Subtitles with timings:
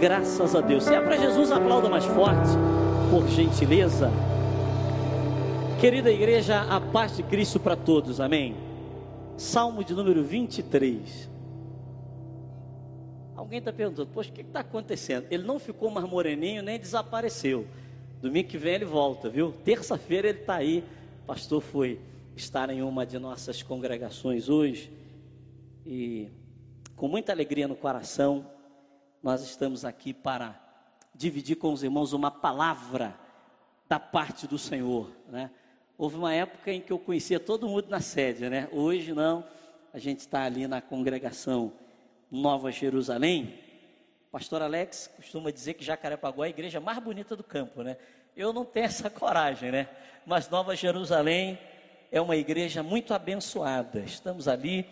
[0.00, 0.84] Graças a Deus.
[0.84, 2.50] Se é para Jesus, aplauda mais forte,
[3.10, 4.08] por gentileza.
[5.80, 8.54] Querida igreja, a paz de Cristo para todos, amém.
[9.36, 11.28] Salmo de número 23.
[13.34, 15.26] Alguém está perguntando, poxa, o que está acontecendo?
[15.32, 17.66] Ele não ficou mais moreninho, nem desapareceu.
[18.22, 19.50] Domingo que vem ele volta, viu?
[19.64, 20.84] Terça-feira ele está aí.
[21.24, 21.98] O pastor foi
[22.36, 24.92] estar em uma de nossas congregações hoje.
[25.84, 26.28] E
[26.94, 28.46] com muita alegria no coração,
[29.22, 30.58] nós estamos aqui para
[31.14, 33.18] dividir com os irmãos uma palavra
[33.88, 35.50] da parte do Senhor, né?
[35.96, 38.68] Houve uma época em que eu conhecia todo mundo na sede, né?
[38.70, 39.44] Hoje não,
[39.92, 41.72] a gente está ali na congregação
[42.30, 43.58] Nova Jerusalém.
[44.30, 47.96] Pastor Alex costuma dizer que Jacarepaguá é a igreja mais bonita do campo, né?
[48.36, 49.88] Eu não tenho essa coragem, né?
[50.24, 51.58] Mas Nova Jerusalém
[52.12, 54.00] é uma igreja muito abençoada.
[54.00, 54.86] Estamos ali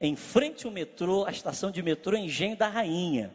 [0.00, 3.30] em frente ao metrô, a estação de metrô Engenho da Rainha.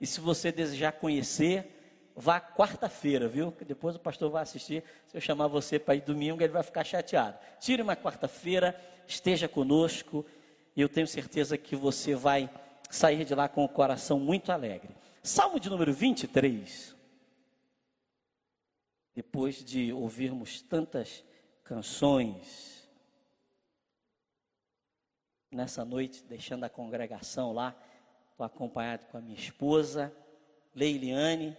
[0.00, 1.76] E se você desejar conhecer,
[2.14, 3.52] vá quarta-feira, viu?
[3.52, 4.84] Que depois o pastor vai assistir.
[5.06, 7.38] Se eu chamar você para ir domingo, ele vai ficar chateado.
[7.60, 10.24] Tire uma quarta-feira, esteja conosco,
[10.74, 12.50] e eu tenho certeza que você vai
[12.90, 14.94] sair de lá com o coração muito alegre.
[15.22, 16.94] Salmo de número 23.
[19.14, 21.24] Depois de ouvirmos tantas
[21.64, 22.86] canções,
[25.50, 27.74] nessa noite, deixando a congregação lá,
[28.36, 30.12] Estou acompanhado com a minha esposa,
[30.74, 31.56] Leiliane.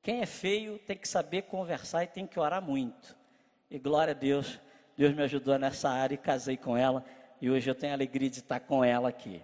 [0.00, 3.16] Quem é feio tem que saber conversar e tem que orar muito.
[3.68, 4.60] E glória a Deus,
[4.96, 7.04] Deus me ajudou nessa área e casei com ela.
[7.40, 9.42] E hoje eu tenho a alegria de estar com ela aqui.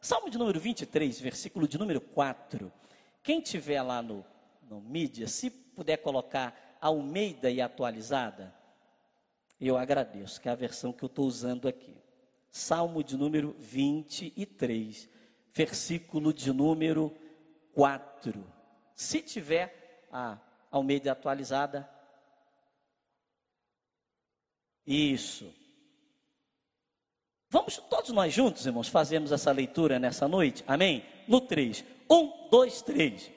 [0.00, 2.72] Salmo de número 23, versículo de número 4.
[3.20, 4.24] Quem tiver lá no,
[4.70, 8.54] no mídia, se puder colocar Almeida e atualizada,
[9.60, 11.96] eu agradeço, que é a versão que eu estou usando aqui.
[12.48, 15.12] Salmo de número 23,
[15.54, 17.16] versículo de número
[17.72, 18.44] 4.
[18.94, 20.38] Se tiver a
[20.70, 21.88] Almeida atualizada.
[24.84, 25.54] Isso.
[27.48, 30.64] Vamos todos nós juntos, irmãos, fazemos essa leitura nessa noite?
[30.66, 31.06] Amém?
[31.28, 31.84] No 3.
[32.10, 33.30] 1, 2, 3.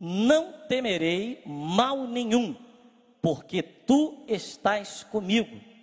[0.00, 2.54] Não temerei mal nenhum,
[3.22, 5.73] porque tu estás comigo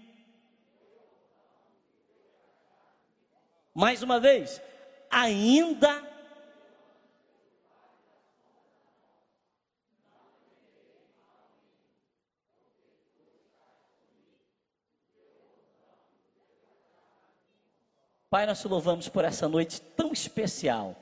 [3.73, 4.61] Mais uma vez,
[5.09, 6.11] ainda
[18.31, 20.95] Pai, nós te louvamos por essa noite tão especial,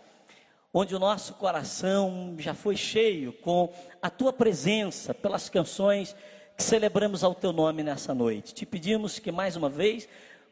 [0.73, 6.15] onde o nosso coração já foi cheio com a tua presença, pelas canções
[6.57, 8.55] que celebramos ao teu nome nessa noite.
[8.55, 10.09] Te pedimos que mais uma vez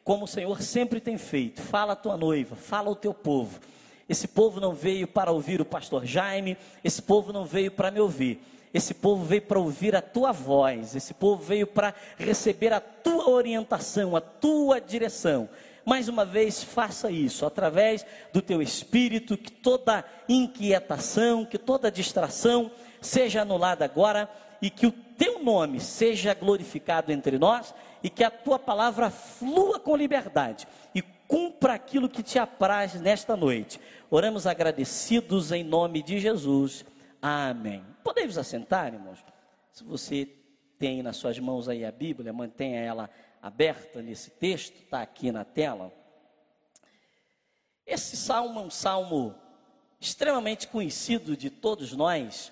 [0.07, 1.61] como o Senhor sempre tem feito.
[1.61, 3.59] Fala a tua noiva, fala ao teu povo.
[4.07, 7.99] Esse povo não veio para ouvir o pastor Jaime, esse povo não veio para me
[7.99, 8.41] ouvir.
[8.73, 13.29] Esse povo veio para ouvir a tua voz, esse povo veio para receber a tua
[13.29, 15.49] orientação, a tua direção.
[15.83, 22.71] Mais uma vez, faça isso através do teu espírito, que toda inquietação, que toda distração
[23.01, 24.29] seja anulada agora
[24.61, 27.73] e que o teu nome seja glorificado entre nós
[28.03, 33.35] e que a tua palavra flua com liberdade e cumpra aquilo que te apraz nesta
[33.35, 33.79] noite.
[34.09, 36.85] Oramos agradecidos em nome de Jesus.
[37.21, 37.83] Amém.
[38.03, 39.23] Podemos assentar, irmãos?
[39.71, 40.29] Se você
[40.79, 43.09] tem nas suas mãos aí a Bíblia, mantenha ela
[43.41, 45.91] aberta nesse texto, está aqui na tela.
[47.85, 49.35] Esse salmo é um salmo
[49.99, 52.51] extremamente conhecido de todos nós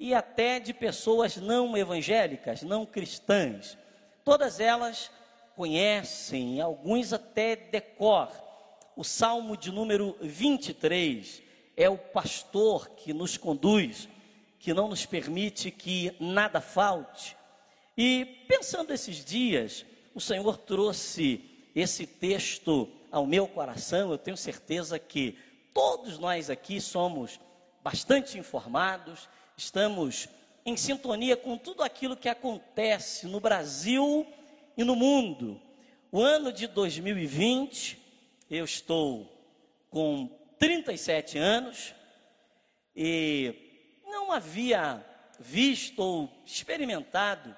[0.00, 3.76] e até de pessoas não evangélicas, não cristãs.
[4.24, 5.10] Todas elas
[5.54, 8.32] conhecem, alguns até decor.
[8.96, 11.42] O Salmo de número 23
[11.76, 14.08] é o pastor que nos conduz,
[14.58, 17.36] que não nos permite que nada falte.
[17.94, 19.84] E pensando esses dias,
[20.14, 21.44] o Senhor trouxe
[21.74, 24.10] esse texto ao meu coração.
[24.10, 25.38] Eu tenho certeza que
[25.74, 27.38] todos nós aqui somos
[27.82, 29.28] bastante informados,
[29.60, 30.26] estamos
[30.64, 34.26] em sintonia com tudo aquilo que acontece no Brasil
[34.74, 35.60] e no mundo.
[36.10, 37.98] O ano de 2020,
[38.50, 39.30] eu estou
[39.90, 41.94] com 37 anos
[42.96, 45.04] e não havia
[45.38, 47.54] visto ou experimentado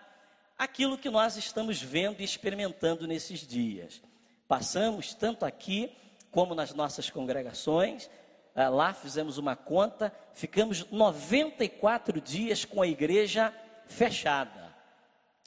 [0.59, 4.03] aquilo que nós estamos vendo e experimentando nesses dias.
[4.49, 5.93] Passamos tanto aqui
[6.33, 8.11] como nas nossas congregações
[8.55, 13.53] lá fizemos uma conta, ficamos 94 dias com a igreja
[13.87, 14.75] fechada,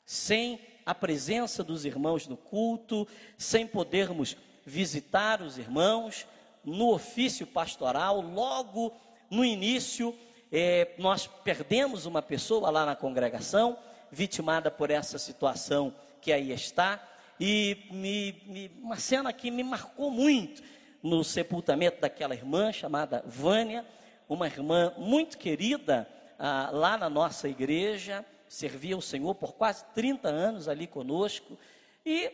[0.06, 3.08] sem a presença dos irmãos no culto,
[3.38, 6.28] sem podermos visitar os irmãos,
[6.64, 8.92] no ofício pastoral, logo
[9.30, 10.16] no início,
[10.52, 13.78] é, nós perdemos uma pessoa lá na congregação,
[14.12, 17.00] vitimada por essa situação que aí está,
[17.40, 20.64] e me, me, uma cena que me marcou muito
[21.06, 23.86] no sepultamento daquela irmã chamada Vânia,
[24.28, 26.10] uma irmã muito querida
[26.40, 31.60] ah, lá na nossa igreja, servia o Senhor por quase 30 anos ali conosco,
[32.04, 32.32] e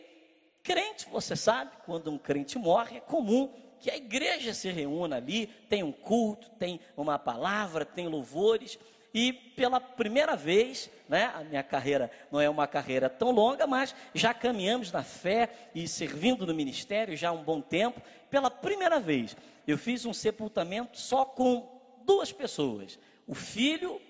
[0.62, 5.48] crente, você sabe, quando um crente morre, é comum que a igreja se reúna ali,
[5.68, 8.78] tem um culto, tem uma palavra, tem louvores,
[9.14, 13.94] e pela primeira vez, né, a minha carreira não é uma carreira tão longa, mas
[14.14, 18.00] já caminhamos na fé e servindo no ministério já há um bom tempo.
[18.30, 19.36] Pela primeira vez,
[19.66, 21.68] eu fiz um sepultamento só com
[22.06, 24.00] duas pessoas: o filho,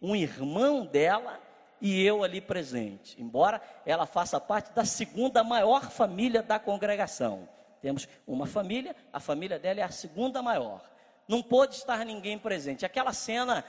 [0.00, 1.40] um irmão dela
[1.80, 3.20] e eu ali presente.
[3.20, 7.46] Embora ela faça parte da segunda maior família da congregação.
[7.82, 10.80] Temos uma família, a família dela é a segunda maior.
[11.28, 12.86] Não pôde estar ninguém presente.
[12.86, 13.64] Aquela cena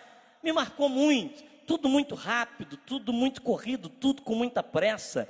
[0.48, 1.44] me marcou muito.
[1.66, 5.28] Tudo muito rápido, tudo muito corrido, tudo com muita pressa.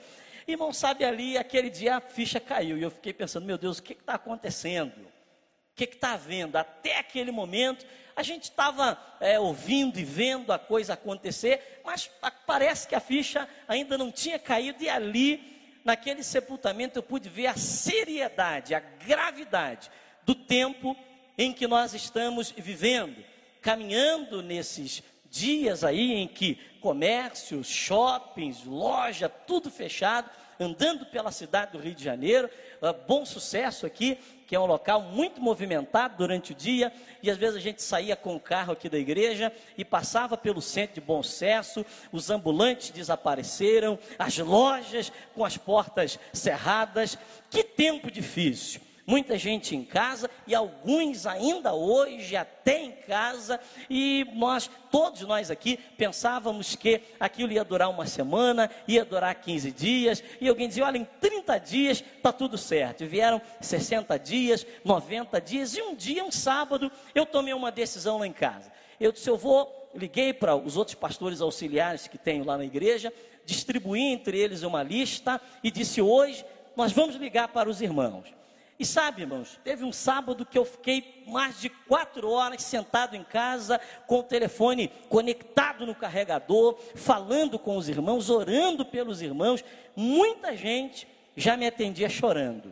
[0.48, 3.84] Irmão, sabe ali, aquele dia a ficha caiu e eu fiquei pensando: meu Deus, o
[3.84, 4.94] que está acontecendo?
[5.02, 6.56] O que está havendo?
[6.56, 7.84] Até aquele momento,
[8.16, 12.10] a gente estava é, ouvindo e vendo a coisa acontecer, mas
[12.46, 17.48] parece que a ficha ainda não tinha caído, e ali, naquele sepultamento, eu pude ver
[17.48, 19.90] a seriedade, a gravidade
[20.24, 20.96] do tempo
[21.36, 23.24] em que nós estamos vivendo
[23.62, 31.80] caminhando nesses dias aí em que comércios, shoppings, loja, tudo fechado, andando pela cidade do
[31.80, 32.50] Rio de Janeiro,
[32.82, 34.18] uh, bom sucesso aqui,
[34.48, 38.16] que é um local muito movimentado durante o dia, e às vezes a gente saía
[38.16, 42.90] com o carro aqui da igreja e passava pelo centro de bom sucesso, os ambulantes
[42.90, 47.18] desapareceram, as lojas com as portas cerradas,
[47.50, 53.58] que tempo difícil muita gente em casa e alguns ainda hoje até em casa
[53.90, 59.72] e nós todos nós aqui pensávamos que aquilo ia durar uma semana, ia durar 15
[59.72, 63.04] dias e alguém dizia, olha, em 30 dias está tudo certo.
[63.04, 68.20] E vieram 60 dias, 90 dias e um dia, um sábado, eu tomei uma decisão
[68.20, 68.70] lá em casa.
[69.00, 73.12] Eu disse, eu vou liguei para os outros pastores auxiliares que tenho lá na igreja,
[73.46, 76.46] distribuí entre eles uma lista e disse: hoje
[76.76, 78.38] nós vamos ligar para os irmãos.
[78.80, 83.24] E sabe, irmãos, teve um sábado que eu fiquei mais de quatro horas sentado em
[83.24, 89.66] casa, com o telefone conectado no carregador, falando com os irmãos, orando pelos irmãos.
[89.96, 92.72] Muita gente já me atendia chorando.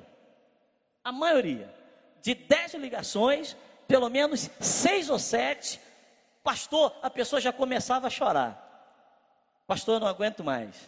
[1.04, 1.74] A maioria.
[2.22, 3.58] De dez ligações,
[3.88, 5.80] pelo menos seis ou sete,
[6.44, 8.62] pastor, a pessoa já começava a chorar.
[9.66, 10.88] Pastor, não aguento mais.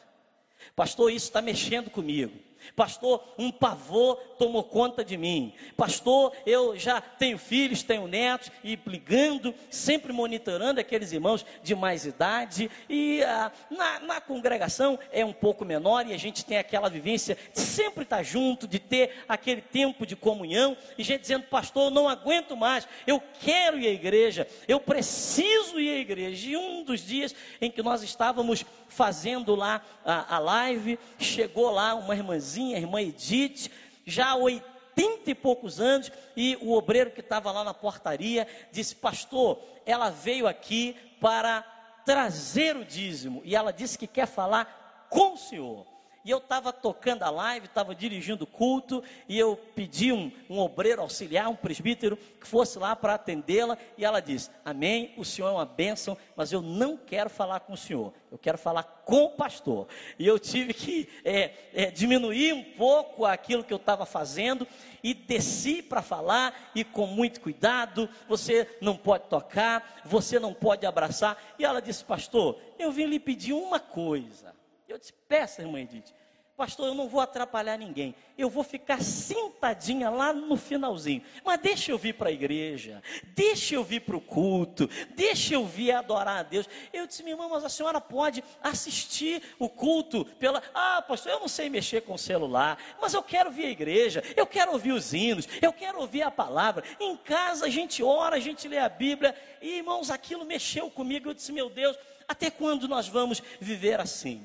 [0.75, 2.46] Pastor, isso está mexendo comigo.
[2.75, 5.53] Pastor, um pavor tomou conta de mim.
[5.75, 12.05] Pastor, eu já tenho filhos, tenho netos, e ligando, sempre monitorando aqueles irmãos de mais
[12.05, 12.69] idade.
[12.89, 17.37] E ah, na, na, congregação é um pouco menor e a gente tem aquela vivência
[17.53, 20.75] de sempre estar junto, de ter aquele tempo de comunhão.
[20.97, 25.79] E gente dizendo, pastor, eu não aguento mais, eu quero ir à igreja, eu preciso
[25.79, 26.49] ir à igreja.
[26.49, 31.93] E um dos dias em que nós estávamos fazendo lá a, a live, chegou lá
[31.95, 33.69] uma irmãzinha irmãzinha, a irmã Edith,
[34.05, 38.95] já há 80 e poucos anos, e o obreiro que estava lá na portaria disse:
[38.95, 41.61] Pastor, ela veio aqui para
[42.05, 45.85] trazer o dízimo, e ela disse que quer falar com o senhor.
[46.27, 50.59] E eu estava tocando a live, estava dirigindo o culto, e eu pedi um, um
[50.59, 55.47] obreiro auxiliar, um presbítero, que fosse lá para atendê-la, e ela disse: Amém, o senhor
[55.47, 59.23] é uma bênção, mas eu não quero falar com o senhor, eu quero falar com
[59.23, 59.87] o pastor.
[60.19, 64.67] E eu tive que é, é, diminuir um pouco aquilo que eu estava fazendo,
[65.01, 70.85] e desci para falar, e com muito cuidado, você não pode tocar, você não pode
[70.85, 71.41] abraçar.
[71.57, 74.56] E ela disse: Pastor, eu vim lhe pedir uma coisa.
[74.87, 76.13] Eu disse: Peça, irmã Edith
[76.57, 81.91] pastor, eu não vou atrapalhar ninguém, eu vou ficar sentadinha lá no finalzinho, mas deixa
[81.91, 83.03] eu vir para a igreja,
[83.35, 86.67] deixa eu vir para o culto, deixa eu vir adorar a Deus.
[86.91, 90.63] Eu disse, minha irmã, mas a senhora pode assistir o culto pela.
[90.73, 94.23] Ah, pastor, eu não sei mexer com o celular, mas eu quero vir à igreja,
[94.35, 96.83] eu quero ouvir os hinos, eu quero ouvir a palavra.
[96.99, 101.29] Em casa a gente ora, a gente lê a Bíblia, e irmãos, aquilo mexeu comigo.
[101.29, 101.95] Eu disse, meu Deus,
[102.27, 104.43] até quando nós vamos viver assim?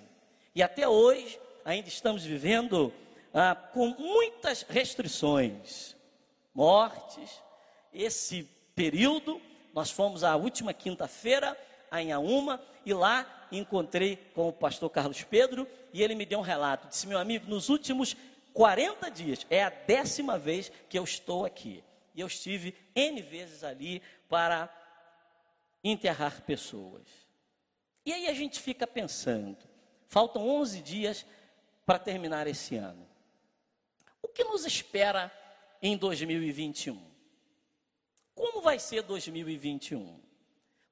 [0.55, 2.93] E até hoje, ainda estamos vivendo
[3.33, 5.97] ah, com muitas restrições,
[6.55, 7.43] mortes.
[7.93, 9.41] Esse período,
[9.75, 11.57] nós fomos a última quinta-feira
[11.93, 16.43] a Inhaúma e lá encontrei com o pastor Carlos Pedro e ele me deu um
[16.43, 16.89] relato.
[16.89, 18.17] Disse: Meu amigo, nos últimos
[18.55, 21.85] 40 dias, é a décima vez que eu estou aqui.
[22.15, 24.71] E eu estive N vezes ali para
[25.85, 27.03] enterrar pessoas.
[28.07, 29.59] E aí a gente fica pensando,
[30.13, 31.25] faltam 11 dias
[31.87, 33.09] para terminar esse ano.
[34.21, 35.33] O que nos espera
[35.81, 37.03] em 2021?
[38.35, 40.21] Como vai ser 2021?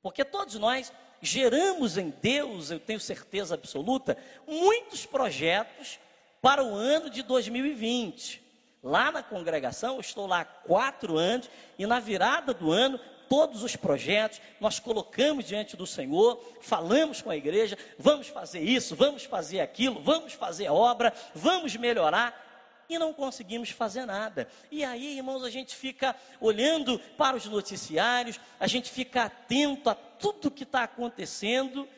[0.00, 4.16] Porque todos nós geramos em Deus, eu tenho certeza absoluta,
[4.48, 6.00] muitos projetos
[6.40, 8.42] para o ano de 2020.
[8.82, 12.98] Lá na congregação, eu estou lá há quatro anos, e na virada do ano,
[13.30, 18.96] todos os projetos nós colocamos diante do Senhor, falamos com a igreja, vamos fazer isso,
[18.96, 24.48] vamos fazer aquilo, vamos fazer obra, vamos melhorar e não conseguimos fazer nada.
[24.68, 29.94] E aí, irmãos, a gente fica olhando para os noticiários, a gente fica atento a
[29.94, 31.88] tudo que está acontecendo,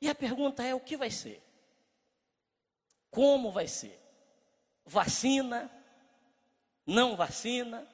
[0.00, 1.42] e a pergunta é: o que vai ser?
[3.10, 4.00] Como vai ser?
[4.86, 5.68] Vacina?
[6.86, 7.84] Não vacina?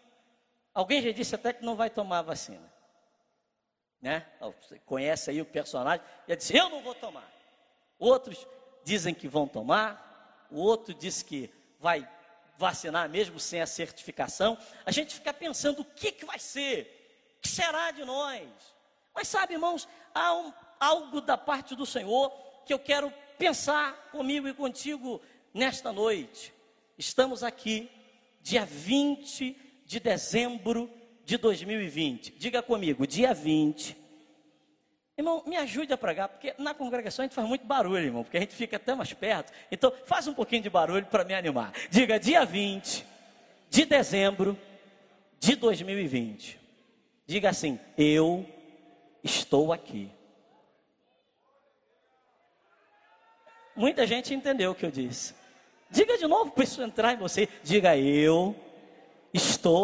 [0.79, 2.73] Alguém já disse até que não vai tomar vacina.
[4.01, 4.25] Né?
[4.87, 7.29] Conhece aí o personagem, já disse: Eu não vou tomar.
[7.99, 8.47] Outros
[8.85, 12.09] dizem que vão tomar, o outro diz que vai
[12.57, 14.57] vacinar mesmo sem a certificação,
[14.87, 18.49] a gente fica pensando o que, que vai ser, o que será de nós.
[19.13, 22.31] Mas sabe, irmãos, há um, algo da parte do Senhor
[22.65, 25.21] que eu quero pensar comigo e contigo
[25.53, 26.55] nesta noite.
[26.97, 27.91] Estamos aqui,
[28.41, 30.89] dia 20 de dezembro
[31.25, 32.35] de 2020.
[32.39, 33.97] Diga comigo, dia 20
[35.19, 38.37] Irmão, me ajude a pregar, porque na congregação a gente faz muito barulho, irmão, porque
[38.37, 39.53] a gente fica até mais perto.
[39.69, 41.73] Então, faz um pouquinho de barulho para me animar.
[41.91, 43.05] Diga, dia 20
[43.69, 44.57] de dezembro
[45.41, 46.61] de 2020.
[47.27, 48.47] Diga assim: Eu
[49.25, 50.09] estou aqui.
[53.75, 55.35] Muita gente entendeu o que eu disse.
[55.91, 57.49] Diga de novo para isso entrar em você.
[57.65, 58.68] Diga, eu estou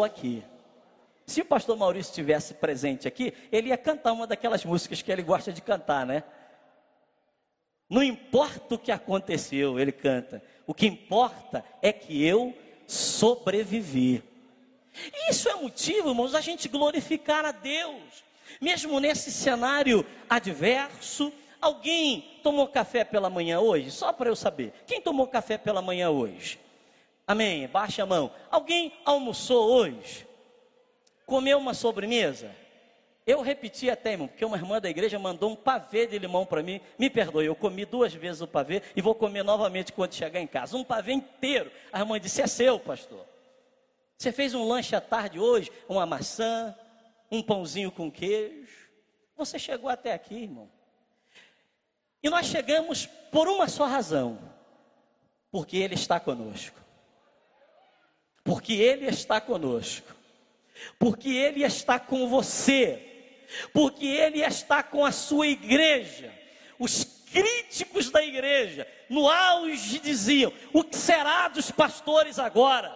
[0.03, 0.43] aqui.
[1.25, 5.23] Se o pastor Maurício estivesse presente aqui, ele ia cantar uma daquelas músicas que ele
[5.23, 6.23] gosta de cantar, né?
[7.89, 10.41] Não importa o que aconteceu, ele canta.
[10.67, 12.55] O que importa é que eu
[12.87, 14.23] sobrevivi.
[15.29, 18.23] Isso é motivo, irmãos, a gente glorificar a Deus.
[18.61, 23.91] Mesmo nesse cenário adverso, alguém tomou café pela manhã hoje?
[23.91, 24.73] Só para eu saber.
[24.87, 26.59] Quem tomou café pela manhã hoje?
[27.27, 27.67] Amém.
[27.67, 28.31] Baixa a mão.
[28.51, 30.25] Alguém almoçou hoje?
[31.25, 32.55] comeu uma sobremesa.
[33.25, 36.61] Eu repeti até, irmão, porque uma irmã da igreja mandou um pavê de limão para
[36.61, 36.79] mim.
[36.97, 40.45] Me perdoe, eu comi duas vezes o pavê e vou comer novamente quando chegar em
[40.45, 40.77] casa.
[40.77, 41.71] Um pavê inteiro.
[41.91, 43.25] A irmã disse: É seu, pastor.
[44.15, 46.75] Você fez um lanche à tarde hoje, uma maçã,
[47.31, 48.87] um pãozinho com queijo.
[49.35, 50.69] Você chegou até aqui, irmão.
[52.21, 54.37] E nós chegamos por uma só razão:
[55.51, 56.84] porque Ele está conosco.
[58.45, 60.15] Porque Ele está conosco
[60.99, 66.33] porque Ele está com você, porque Ele está com a sua igreja.
[66.77, 72.95] Os críticos da igreja, no auge, diziam: o que será dos pastores agora?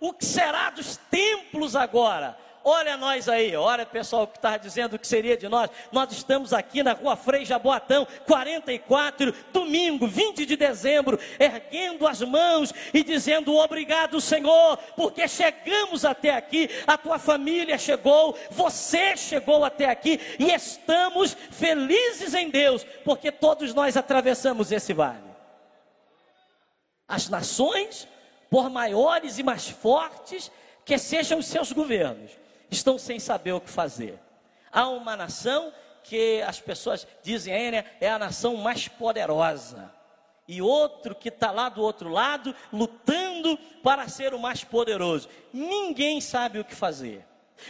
[0.00, 2.38] O que será dos templos agora?
[2.70, 5.70] Olha nós aí, olha pessoal que está dizendo o que seria de nós.
[5.90, 12.74] Nós estamos aqui na rua Frei Jaboatão, 44, domingo, 20 de dezembro, erguendo as mãos
[12.92, 19.86] e dizendo obrigado, Senhor, porque chegamos até aqui, a tua família chegou, você chegou até
[19.86, 25.24] aqui e estamos felizes em Deus, porque todos nós atravessamos esse vale.
[27.08, 28.06] As nações,
[28.50, 30.52] por maiores e mais fortes
[30.84, 32.30] que sejam os seus governos,
[32.70, 34.18] estão sem saber o que fazer.
[34.70, 35.72] Há uma nação
[36.04, 37.54] que as pessoas dizem
[38.00, 39.92] é a nação mais poderosa.
[40.46, 45.28] E outro que está lá do outro lado, lutando para ser o mais poderoso.
[45.52, 47.26] Ninguém sabe o que fazer.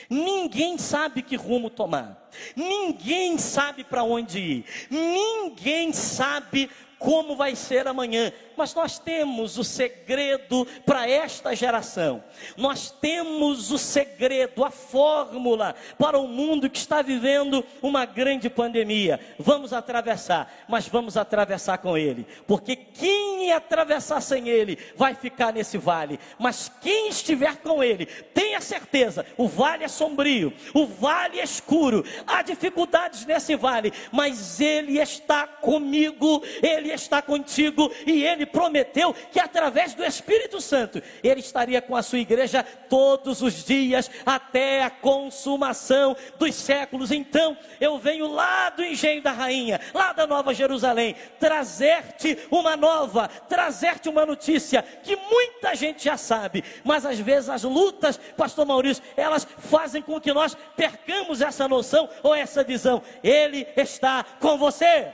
[0.08, 2.30] Ninguém sabe que rumo tomar.
[2.54, 4.64] Ninguém sabe para onde ir.
[4.90, 8.32] Ninguém sabe como vai ser amanhã.
[8.58, 12.24] Mas nós temos o segredo para esta geração.
[12.56, 19.20] Nós temos o segredo, a fórmula para o mundo que está vivendo uma grande pandemia.
[19.38, 25.78] Vamos atravessar, mas vamos atravessar com ele, porque quem atravessar sem ele vai ficar nesse
[25.78, 26.18] vale.
[26.38, 32.04] Mas quem estiver com ele, tenha certeza, o vale é sombrio, o vale é escuro,
[32.26, 39.38] há dificuldades nesse vale, mas ele está comigo, ele está contigo e ele prometeu que
[39.38, 44.90] através do Espírito Santo ele estaria com a sua igreja todos os dias até a
[44.90, 47.10] consumação dos séculos.
[47.10, 53.28] Então, eu venho lá do engenho da rainha, lá da Nova Jerusalém, trazer-te uma nova,
[53.48, 59.02] trazer-te uma notícia que muita gente já sabe, mas às vezes as lutas, pastor Maurício,
[59.16, 63.02] elas fazem com que nós percamos essa noção ou essa visão.
[63.22, 65.12] Ele está com você.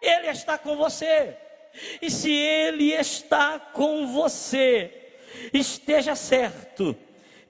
[0.00, 1.36] Ele está com você.
[2.00, 4.92] E se Ele está com você,
[5.52, 6.96] esteja certo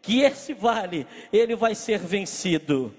[0.01, 2.95] que esse vale, ele vai ser vencido.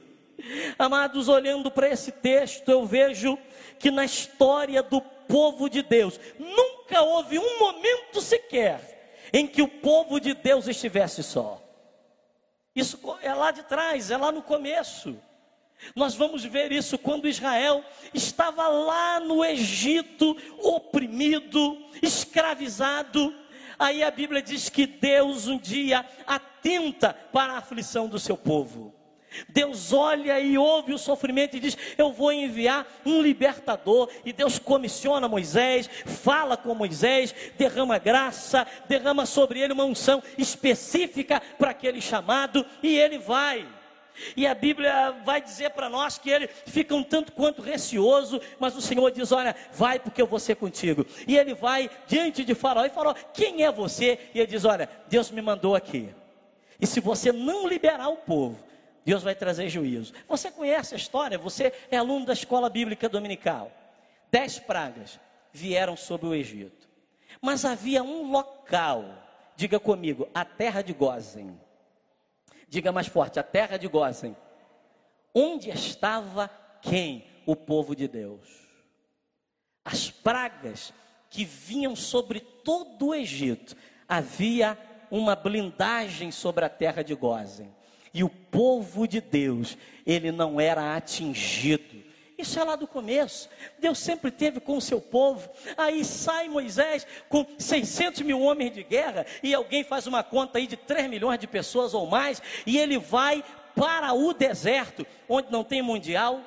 [0.78, 3.38] Amados, olhando para esse texto, eu vejo
[3.78, 9.68] que na história do povo de Deus, nunca houve um momento sequer em que o
[9.68, 11.62] povo de Deus estivesse só.
[12.76, 15.16] Isso é lá de trás, é lá no começo.
[15.96, 17.84] Nós vamos ver isso quando Israel
[18.14, 23.34] estava lá no Egito, oprimido, escravizado.
[23.78, 28.94] Aí a Bíblia diz que Deus um dia atenta para a aflição do seu povo.
[29.48, 34.10] Deus olha e ouve o sofrimento e diz: Eu vou enviar um libertador.
[34.26, 41.42] E Deus comissiona Moisés, fala com Moisés, derrama graça, derrama sobre ele uma unção específica
[41.58, 43.79] para aquele chamado, e ele vai.
[44.36, 48.76] E a Bíblia vai dizer para nós que ele fica um tanto quanto receoso, mas
[48.76, 51.06] o Senhor diz: Olha, vai porque eu vou ser contigo.
[51.28, 54.20] E ele vai diante de Faraó e Faraó, quem é você?
[54.34, 56.10] E ele diz: Olha, Deus me mandou aqui.
[56.80, 58.64] E se você não liberar o povo,
[59.06, 60.14] Deus vai trazer juízo.
[60.28, 61.38] Você conhece a história?
[61.38, 63.72] Você é aluno da escola bíblica dominical.
[64.32, 65.20] Dez pragas
[65.52, 66.88] vieram sobre o Egito.
[67.42, 69.06] Mas havia um local,
[69.56, 71.60] diga comigo, a terra de Gozen
[72.70, 74.38] Diga mais forte: a terra de Gozem.
[75.34, 76.50] Onde estava
[76.82, 77.26] quem?
[77.46, 78.48] O povo de Deus.
[79.84, 80.94] As pragas
[81.30, 83.76] que vinham sobre todo o Egito,
[84.08, 84.78] havia
[85.10, 87.74] uma blindagem sobre a terra de Gozem.
[88.14, 92.09] E o povo de Deus, ele não era atingido
[92.40, 93.50] isso é lá do começo.
[93.78, 95.50] Deus sempre teve com o seu povo.
[95.78, 100.66] Aí sai Moisés com 600 mil homens de guerra e alguém faz uma conta aí
[100.66, 103.44] de 3 milhões de pessoas ou mais e ele vai
[103.76, 106.42] para o deserto, onde não tem mundial,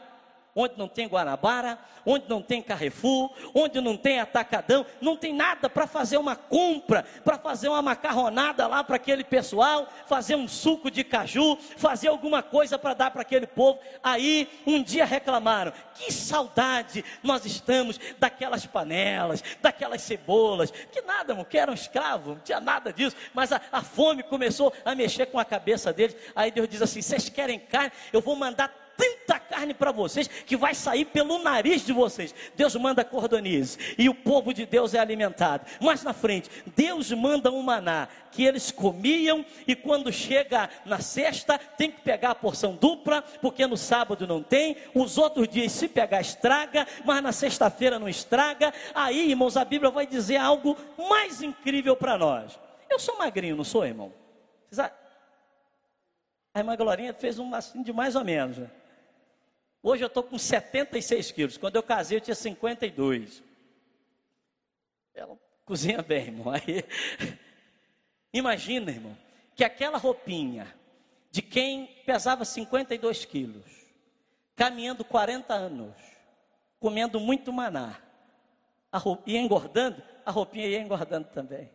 [0.54, 5.68] onde não tem Guanabara, onde não tem Carrefour, onde não tem Atacadão, não tem nada
[5.68, 10.90] para fazer uma compra, para fazer uma macarronada lá para aquele pessoal, fazer um suco
[10.90, 13.78] de caju, fazer alguma coisa para dar para aquele povo.
[14.02, 21.58] Aí um dia reclamaram: que saudade nós estamos daquelas panelas, daquelas cebolas, que nada, que
[21.58, 25.38] era um escravo, não tinha nada disso, mas a, a fome começou a mexer com
[25.38, 26.16] a cabeça deles.
[26.36, 27.92] Aí Deus diz assim: vocês querem carne?
[28.12, 32.32] Eu vou mandar tanta carne para vocês que vai sair pelo nariz de vocês.
[32.54, 35.66] Deus manda cordonize e o povo de Deus é alimentado.
[35.80, 41.58] Mais na frente, Deus manda um maná que eles comiam e quando chega na sexta
[41.58, 45.88] tem que pegar a porção dupla, porque no sábado não tem, os outros dias se
[45.88, 48.72] pegar estraga, mas na sexta-feira não estraga.
[48.94, 52.58] Aí, irmãos, a Bíblia vai dizer algo mais incrível para nós.
[52.88, 54.12] Eu sou magrinho, não sou, irmão?
[56.54, 58.58] A irmã Glorinha fez um assim de mais ou menos.
[58.58, 58.70] Né?
[59.82, 61.56] Hoje eu estou com 76 quilos.
[61.58, 63.42] Quando eu casei, eu tinha 52.
[65.12, 66.52] Ela cozinha bem, irmão.
[66.54, 66.84] Aí,
[68.32, 69.16] imagina, irmão,
[69.56, 70.72] que aquela roupinha
[71.30, 73.64] de quem pesava 52 quilos,
[74.54, 75.94] caminhando 40 anos,
[76.78, 78.00] comendo muito maná,
[78.92, 81.70] a engordando, a roupinha ia engordando também.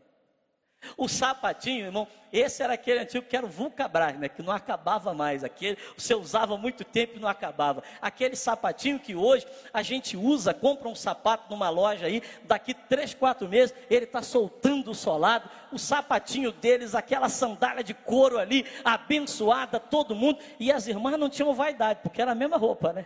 [0.95, 4.29] O sapatinho, irmão, esse era aquele antigo que era o Vulcabras, né?
[4.29, 5.43] Que não acabava mais.
[5.43, 7.83] Aquele, você usava muito tempo e não acabava.
[8.01, 13.13] Aquele sapatinho que hoje a gente usa, compra um sapato numa loja aí, daqui três,
[13.13, 15.49] quatro meses, ele está soltando o solado.
[15.71, 20.39] O sapatinho deles, aquela sandália de couro ali, abençoada, todo mundo.
[20.59, 23.05] E as irmãs não tinham vaidade, porque era a mesma roupa, né?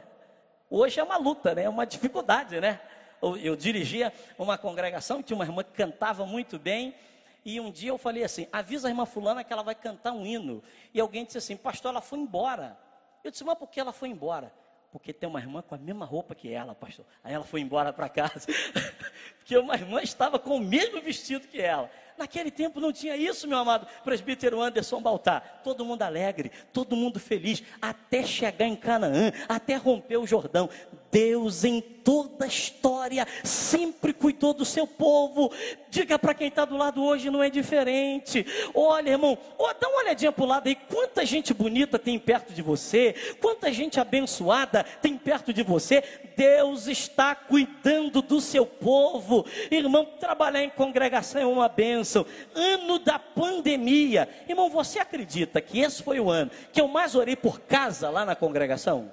[0.69, 1.63] Hoje é uma luta, né?
[1.63, 2.79] É uma dificuldade, né?
[3.21, 6.95] Eu, eu dirigia uma congregação, tinha uma irmã que cantava muito bem
[7.43, 10.25] e um dia eu falei assim: avisa a irmã Fulana que ela vai cantar um
[10.25, 10.63] hino.
[10.93, 12.77] E alguém disse assim: Pastor, ela foi embora.
[13.23, 14.53] Eu disse: Mas por que ela foi embora?
[14.91, 17.05] Porque tem uma irmã com a mesma roupa que ela, pastor.
[17.23, 18.45] Aí ela foi embora para casa.
[19.39, 21.89] Porque uma irmã estava com o mesmo vestido que ela.
[22.21, 25.61] Naquele tempo não tinha isso, meu amado presbítero Anderson Baltar.
[25.63, 30.69] Todo mundo alegre, todo mundo feliz, até chegar em Canaã, até romper o Jordão.
[31.11, 35.51] Deus em toda a história sempre cuidou do seu povo.
[35.89, 38.45] Diga para quem está do lado hoje, não é diferente.
[38.73, 40.75] Olha, irmão, oh, dá uma olhadinha para o lado aí.
[40.75, 46.03] Quanta gente bonita tem perto de você, quanta gente abençoada tem perto de você.
[46.35, 49.45] Deus está cuidando do seu povo.
[49.69, 51.67] Irmão, trabalhar em congregação é uma
[52.11, 52.25] bênção.
[52.53, 54.27] Ano da pandemia.
[54.47, 58.25] Irmão, você acredita que esse foi o ano que eu mais orei por casa lá
[58.25, 59.11] na congregação?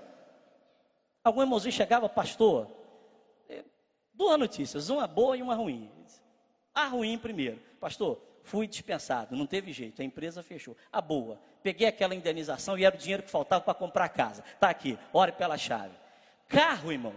[1.22, 2.68] Algum irmãozinho chegava, pastor,
[3.48, 3.62] é,
[4.12, 5.90] duas notícias, uma boa e uma ruim.
[6.74, 10.76] A ruim primeiro, pastor, fui dispensado, não teve jeito, a empresa fechou.
[10.92, 14.42] A boa, peguei aquela indenização e era o dinheiro que faltava para comprar a casa.
[14.54, 15.94] Está aqui, ore pela chave.
[16.48, 17.14] Carro, irmão,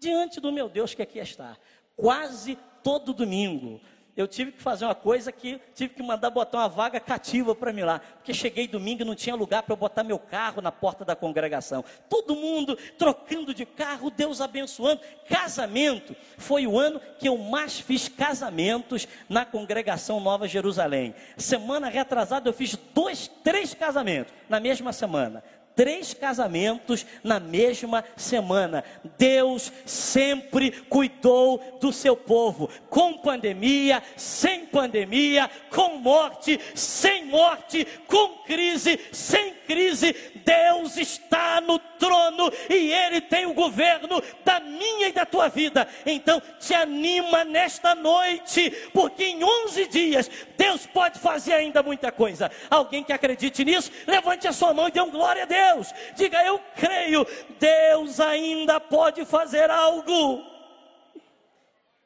[0.00, 1.56] diante do meu Deus que aqui está,
[1.94, 3.80] quase todo domingo,
[4.16, 7.72] eu tive que fazer uma coisa que tive que mandar botar uma vaga cativa para
[7.72, 10.72] mim lá, porque cheguei domingo e não tinha lugar para eu botar meu carro na
[10.72, 11.84] porta da congregação.
[12.08, 15.02] Todo mundo trocando de carro, Deus abençoando.
[15.28, 21.14] Casamento foi o ano que eu mais fiz casamentos na congregação Nova Jerusalém.
[21.36, 25.42] Semana retrasada eu fiz dois, três casamentos na mesma semana
[25.76, 28.82] três casamentos na mesma semana.
[29.18, 38.38] Deus sempre cuidou do seu povo, com pandemia, sem pandemia, com morte, sem morte, com
[38.44, 40.16] crise, sem crise.
[40.44, 45.88] Deus está no trono e Ele tem o governo da minha e da tua vida.
[46.04, 52.50] Então, te anima nesta noite, porque em 11 dias Deus pode fazer ainda muita coisa.
[52.70, 55.92] Alguém que acredite nisso, levante a sua mão e dê um glória a Deus.
[56.14, 57.26] Diga, eu creio,
[57.58, 60.44] Deus ainda pode fazer algo.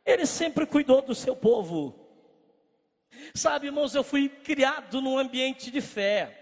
[0.04, 1.94] Ele sempre cuidou do seu povo.
[3.34, 6.36] Sabe, irmãos, eu fui criado num ambiente de fé,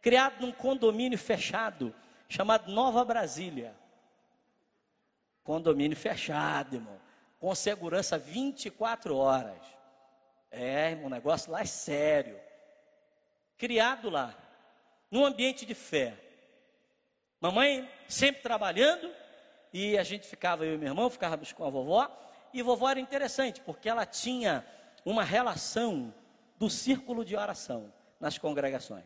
[0.00, 1.94] criado num condomínio fechado,
[2.28, 3.74] chamado Nova Brasília.
[5.42, 7.00] Condomínio fechado, irmão,
[7.38, 9.60] com segurança 24 horas.
[10.50, 12.40] É, irmão, o negócio lá é sério.
[13.58, 14.34] Criado lá,
[15.10, 16.18] num ambiente de fé.
[17.40, 19.12] Mamãe sempre trabalhando,
[19.72, 22.08] e a gente ficava, eu e meu irmão, ficávamos com a vovó,
[22.52, 24.64] e vovó era interessante, porque ela tinha
[25.04, 26.14] uma relação
[26.56, 29.04] do círculo de oração nas congregações.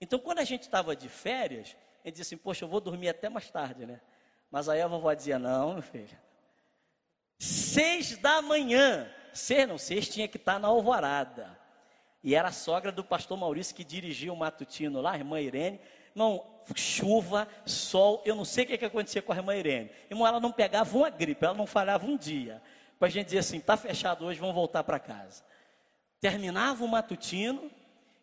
[0.00, 1.76] Então, quando a gente estava de férias,
[2.08, 4.00] gente dizia assim, poxa, eu vou dormir até mais tarde, né?
[4.50, 6.16] Mas aí a vovó dizia, não, meu filho,
[7.38, 11.58] seis da manhã, seis não, seis tinha que estar na alvorada.
[12.22, 15.80] E era a sogra do pastor Maurício que dirigia o matutino lá, a irmã Irene,
[16.14, 19.90] Irmão, chuva, sol, eu não sei o que, que acontecia com a irmã Irene.
[20.08, 22.62] Irmão, ela não pegava uma gripe, ela não falhava um dia.
[23.00, 25.42] Para a gente dizer assim, está fechado hoje, vamos voltar para casa.
[26.20, 27.68] Terminava o matutino,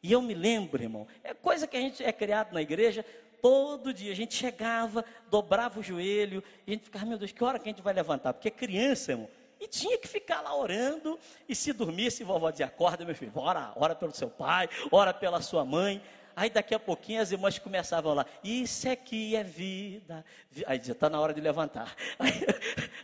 [0.01, 3.05] e eu me lembro, irmão, é coisa que a gente é criado na igreja,
[3.41, 7.43] todo dia a gente chegava, dobrava o joelho, e a gente ficava, meu Deus, que
[7.43, 8.33] hora que a gente vai levantar?
[8.33, 13.05] Porque criança, irmão, e tinha que ficar lá orando, e se dormisse, vovó dizia, acorda
[13.05, 16.01] meu filho, ora, ora pelo seu pai, ora pela sua mãe,
[16.35, 20.25] Aí daqui a pouquinho as irmãs começavam lá, isso aqui é vida.
[20.65, 21.93] Aí dizia, está na hora de levantar.
[22.17, 22.45] Aí,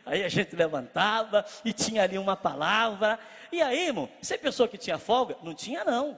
[0.05, 3.19] aí, a gente levantava e tinha ali uma palavra.
[3.51, 5.35] E aí, irmão, você pensou que tinha folga?
[5.43, 6.17] Não tinha não.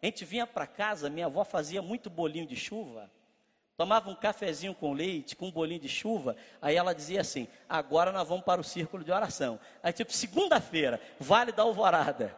[0.00, 3.10] A gente vinha para casa, minha avó fazia muito bolinho de chuva.
[3.78, 6.34] Tomava um cafezinho com leite, com um bolinho de chuva.
[6.60, 9.60] Aí ela dizia assim: agora nós vamos para o círculo de oração.
[9.80, 12.36] Aí, tipo, segunda-feira, vale da alvorada.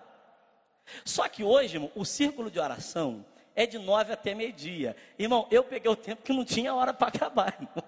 [1.03, 4.97] Só que hoje, irmão, o círculo de oração é de nove até meio-dia.
[5.19, 7.85] Irmão, eu peguei o tempo que não tinha hora para acabar, irmão.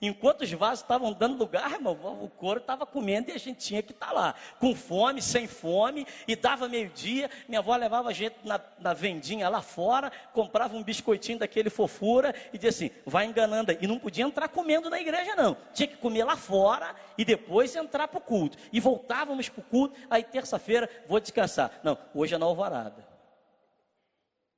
[0.00, 3.82] Enquanto os vasos estavam dando lugar, irmão, o couro estava comendo e a gente tinha
[3.82, 7.30] que estar tá lá, com fome, sem fome, e dava meio-dia.
[7.48, 12.34] Minha avó levava a gente na, na, vendinha lá fora, comprava um biscoitinho daquele fofura
[12.52, 13.78] e dizia assim: vai enganando aí.
[13.80, 15.56] E não podia entrar comendo na igreja, não.
[15.72, 18.58] Tinha que comer lá fora e depois entrar para o culto.
[18.72, 21.70] E voltávamos para o culto, aí terça-feira vou descansar.
[21.82, 23.13] Não, hoje é na alvorada.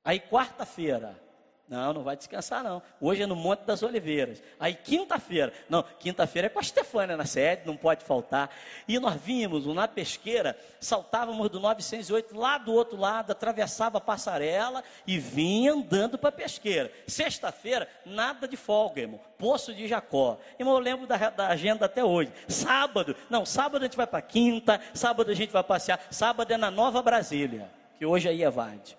[0.07, 1.19] Aí quarta-feira,
[1.67, 2.81] não, não vai descansar não.
[3.01, 4.41] Hoje é no Monte das Oliveiras.
[4.57, 8.49] Aí quinta-feira, não, quinta-feira é com a Stefânia na sede, não pode faltar.
[8.87, 14.81] E nós vimos, na pesqueira, saltávamos do 908 lá do outro lado, atravessava a passarela
[15.05, 16.89] e vinha andando para a pesqueira.
[17.05, 19.19] Sexta-feira, nada de folga, irmão.
[19.37, 20.39] Poço de Jacó.
[20.57, 22.31] Irmão, eu lembro da, da agenda até hoje.
[22.47, 25.99] Sábado, não, sábado a gente vai para quinta, sábado a gente vai passear.
[26.09, 28.97] Sábado é na Nova Brasília, que hoje aí é Vade.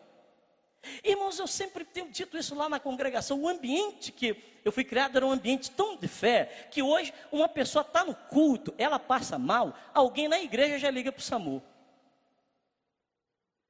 [1.02, 3.40] Irmãos, eu sempre tenho dito isso lá na congregação.
[3.40, 7.48] O ambiente que eu fui criado era um ambiente tão de fé que hoje uma
[7.48, 11.62] pessoa está no culto, ela passa mal, alguém na igreja já liga para o SAMU.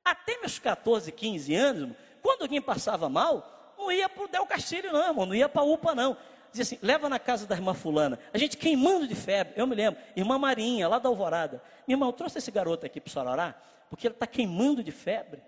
[0.04, 4.92] Até meus 14, 15 anos, quando alguém passava mal, não ia para o Del Castilho,
[4.92, 6.16] não, irmão, não ia para a UPA, não.
[6.50, 8.18] Dizia assim: leva na casa da irmã Fulana.
[8.32, 11.62] A gente queimando de febre, eu me lembro, irmã Marinha, lá da Alvorada.
[11.86, 15.42] Minha irmã, trouxe esse garoto aqui para a orar, porque ele está queimando de febre.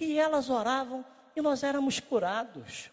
[0.00, 2.90] E elas oravam e nós éramos curados.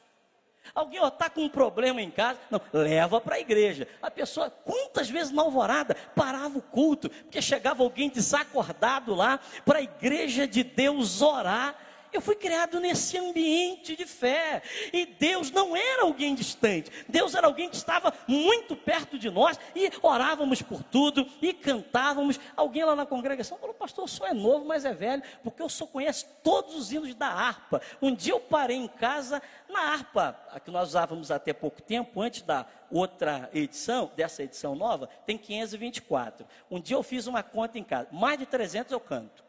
[0.73, 2.39] Alguém está com um problema em casa?
[2.49, 3.87] Não, leva para a igreja.
[4.01, 9.79] A pessoa, quantas vezes na alvorada, parava o culto, porque chegava alguém desacordado lá para
[9.79, 11.75] a igreja de Deus orar.
[12.13, 14.61] Eu fui criado nesse ambiente de fé.
[14.93, 16.91] E Deus não era alguém distante.
[17.09, 19.59] Deus era alguém que estava muito perto de nós.
[19.75, 21.27] E orávamos por tudo.
[21.41, 22.39] E cantávamos.
[22.55, 25.23] Alguém lá na congregação falou: Pastor, o senhor é novo, mas é velho.
[25.43, 27.81] Porque o senhor conhece todos os hinos da harpa.
[27.99, 32.21] Um dia eu parei em casa na harpa, a que nós usávamos até pouco tempo,
[32.21, 36.45] antes da outra edição, dessa edição nova, tem 524.
[36.69, 38.07] Um dia eu fiz uma conta em casa.
[38.11, 39.43] Mais de 300 eu canto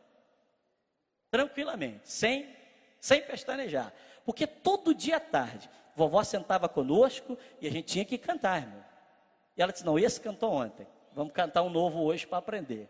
[1.35, 2.54] tranquilamente, sem,
[3.05, 3.93] sem pestanejar.
[4.25, 8.83] Porque todo dia à tarde, vovó sentava conosco e a gente tinha que cantar, irmão.
[9.55, 12.89] E ela disse: Não, esse cantou ontem, vamos cantar um novo hoje para aprender.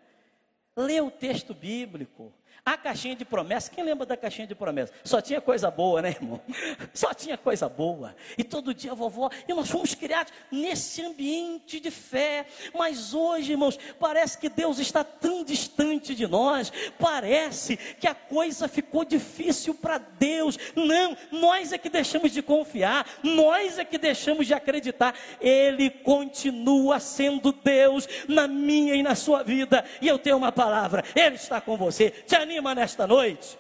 [0.77, 2.33] Lê o texto bíblico,
[2.65, 4.93] a caixinha de promessa, quem lembra da caixinha de promessa?
[5.05, 6.41] Só tinha coisa boa, né, irmão?
[6.95, 8.17] Só tinha coisa boa.
[8.39, 12.47] E todo dia a vovó, e nós fomos criados nesse ambiente de fé.
[12.75, 16.73] Mas hoje, irmãos, parece que Deus está tão distante de nós.
[16.99, 20.59] Parece que a coisa ficou difícil para Deus.
[20.75, 25.15] Não, nós é que deixamos de confiar, nós é que deixamos de acreditar.
[25.41, 29.85] Ele continua sendo Deus na minha e na sua vida.
[30.01, 32.11] E eu tenho uma palavra, Ele está com você.
[32.11, 33.59] Te anima nesta noite?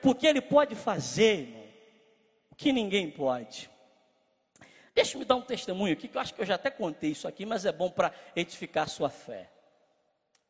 [0.00, 1.64] Porque Ele pode fazer, irmão,
[2.50, 3.68] o que ninguém pode.
[4.94, 7.44] Deixa-me dar um testemunho aqui, que eu acho que eu já até contei isso aqui,
[7.44, 9.50] mas é bom para edificar a sua fé.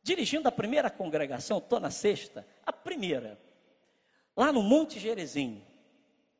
[0.01, 3.37] Dirigindo a primeira congregação, estou na sexta, a primeira,
[4.35, 5.65] lá no Monte Jerezim,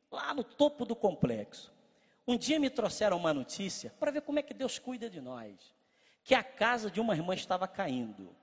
[0.09, 1.73] lá no topo do complexo.
[2.25, 5.75] Um dia me trouxeram uma notícia para ver como é que Deus cuida de nós.
[6.23, 8.35] Que a casa de uma irmã estava caindo.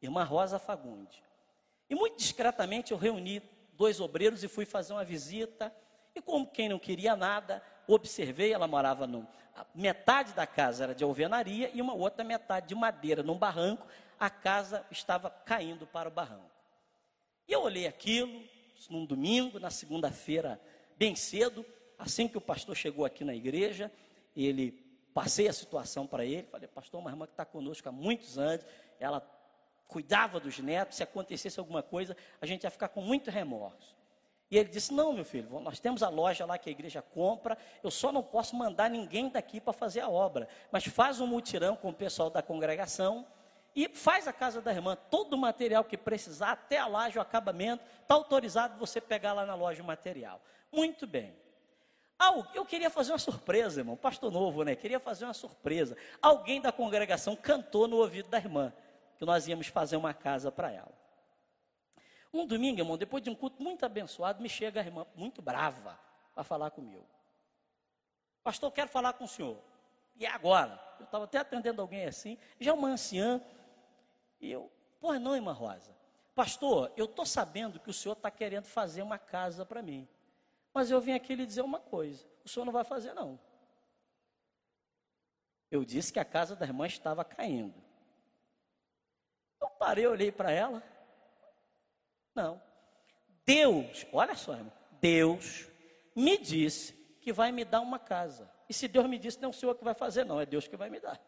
[0.00, 1.23] Irmã Rosa Fagundes.
[1.88, 3.42] E muito discretamente eu reuni
[3.74, 5.74] dois obreiros e fui fazer uma visita.
[6.14, 9.26] E como quem não queria nada, observei, ela morava num,
[9.74, 13.86] metade da casa era de alvenaria e uma outra metade de madeira, num barranco.
[14.18, 16.50] A casa estava caindo para o barranco.
[17.46, 18.42] E eu olhei aquilo,
[18.88, 20.60] num domingo, na segunda-feira,
[20.96, 21.64] bem cedo,
[21.98, 23.92] assim que o pastor chegou aqui na igreja,
[24.36, 24.72] ele
[25.12, 28.64] passei a situação para ele, falei, pastor, uma irmã que está conosco há muitos anos,
[28.98, 29.20] ela
[29.88, 33.94] cuidava dos netos, se acontecesse alguma coisa, a gente ia ficar com muito remorso.
[34.50, 37.56] E ele disse: Não, meu filho, nós temos a loja lá que a igreja compra,
[37.82, 41.76] eu só não posso mandar ninguém daqui para fazer a obra, mas faz um mutirão
[41.76, 43.26] com o pessoal da congregação
[43.74, 47.20] e faz a casa da irmã, todo o material que precisar, até a laje, o
[47.20, 50.40] acabamento, está autorizado você pegar lá na loja o material.
[50.70, 51.34] Muito bem.
[52.54, 54.74] Eu queria fazer uma surpresa, irmão, pastor novo, né?
[54.74, 55.96] Queria fazer uma surpresa.
[56.22, 58.72] Alguém da congregação cantou no ouvido da irmã
[59.18, 60.92] que nós íamos fazer uma casa para ela.
[62.32, 65.98] Um domingo, irmão, depois de um culto muito abençoado, me chega a irmã muito brava
[66.34, 67.06] para falar comigo.
[68.42, 69.56] Pastor, quero falar com o senhor.
[70.16, 70.80] E é agora?
[70.98, 73.40] Eu estava até atendendo alguém assim, já uma anciã.
[74.40, 75.94] E eu, pô, não, irmã Rosa.
[76.34, 80.08] Pastor, eu estou sabendo que o senhor está querendo fazer uma casa para mim.
[80.72, 83.38] Mas eu vim aqui lhe dizer uma coisa: o senhor não vai fazer, não.
[85.70, 87.83] Eu disse que a casa da irmã estava caindo.
[89.84, 90.82] Parei, olhei para ela.
[92.34, 92.58] Não.
[93.44, 95.66] Deus, olha só, irmão, Deus
[96.16, 98.50] me disse que vai me dar uma casa.
[98.66, 100.74] E se Deus me disse, não o Senhor que vai fazer, não, é Deus que
[100.74, 101.20] vai me dar.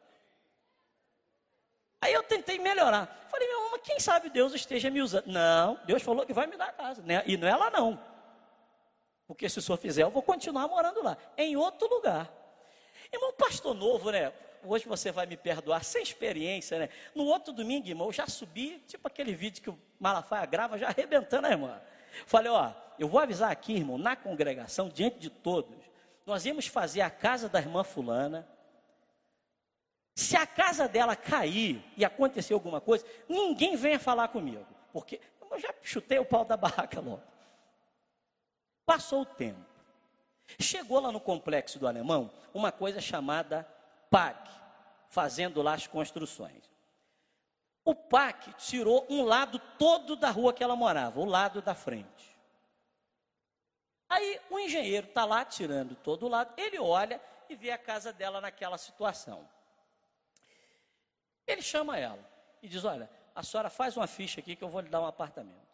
[2.01, 3.29] Aí eu tentei melhorar.
[3.29, 5.27] Falei, meu irmão, quem sabe Deus esteja me usando?
[5.27, 7.03] Não, Deus falou que vai me dar a casa.
[7.03, 7.23] Né?
[7.27, 8.03] E não é lá não.
[9.27, 11.19] Porque se o senhor fizer, eu vou continuar morando lá.
[11.37, 12.33] Em outro lugar.
[13.13, 14.33] Irmão, pastor novo, né?
[14.65, 16.89] Hoje você vai me perdoar, sem experiência, né?
[17.15, 20.89] No outro domingo, irmão, eu já subi, tipo aquele vídeo que o Malafaia grava, já
[20.89, 21.81] arrebentando a irmã.
[22.27, 25.77] Falei, ó, eu vou avisar aqui, irmão, na congregação, diante de todos,
[26.25, 28.47] nós íamos fazer a casa da irmã fulana.
[30.15, 35.61] Se a casa dela cair e acontecer alguma coisa, ninguém venha falar comigo, porque eu
[35.61, 37.23] já chutei o pau da barraca logo.
[38.85, 39.61] Passou o tempo.
[40.59, 43.67] Chegou lá no complexo do alemão uma coisa chamada
[44.17, 44.51] PAC,
[45.11, 46.65] fazendo lá as construções.
[47.85, 52.35] O PAC tirou um lado todo da rua que ela morava, o lado da frente.
[54.09, 58.11] Aí o engenheiro está lá tirando todo o lado, ele olha e vê a casa
[58.11, 59.47] dela naquela situação.
[61.47, 62.27] Ele chama ela
[62.63, 65.07] e diz: Olha, a senhora faz uma ficha aqui que eu vou lhe dar um
[65.07, 65.67] apartamento.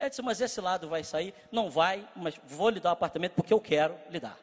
[0.00, 1.32] Ela disse, mas esse lado vai sair?
[1.52, 4.38] Não vai, mas vou lhe dar o apartamento porque eu quero lhe dar.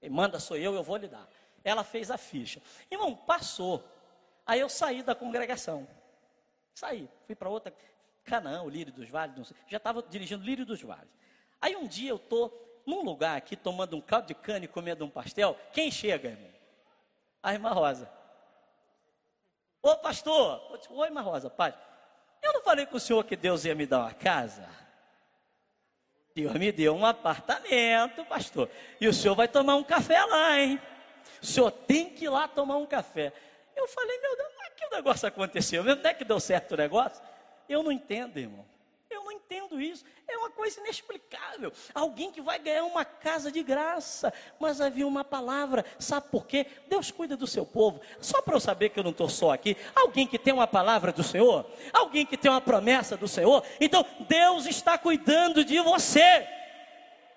[0.00, 1.28] E manda sou eu, eu vou lhe dar.
[1.64, 2.60] Ela fez a ficha.
[2.90, 3.82] Irmão, passou.
[4.46, 5.88] Aí eu saí da congregação.
[6.74, 7.74] Saí, fui para outra,
[8.24, 11.10] Canaã, o Lírio dos Vales, sei, já estava dirigindo Lírio dos Vales.
[11.60, 15.04] Aí um dia eu estou num lugar aqui, tomando um caldo de cana e comendo
[15.04, 15.58] um pastel.
[15.72, 16.50] Quem chega, irmão?
[17.42, 18.10] A irmã Rosa.
[19.80, 21.74] Ô pastor, oi irmã Rosa, paz.
[22.42, 24.68] Eu não falei com o senhor que Deus ia me dar uma casa?
[26.34, 28.68] Deus me deu um apartamento, pastor.
[29.00, 30.80] E o senhor vai tomar um café lá, hein?
[31.42, 33.32] O senhor tem que ir lá tomar um café.
[33.76, 35.82] Eu falei, meu Deus, é que o negócio aconteceu?
[35.82, 37.22] Não é que deu certo o negócio?
[37.68, 38.64] Eu não entendo, irmão
[39.54, 40.04] entendo isso.
[40.26, 41.72] É uma coisa inexplicável.
[41.94, 45.84] Alguém que vai ganhar uma casa de graça, mas havia uma palavra.
[45.98, 46.66] Sabe por quê?
[46.88, 48.00] Deus cuida do seu povo.
[48.20, 49.76] Só para eu saber que eu não estou só aqui.
[49.94, 53.62] Alguém que tem uma palavra do Senhor, alguém que tem uma promessa do Senhor.
[53.80, 56.46] Então Deus está cuidando de você.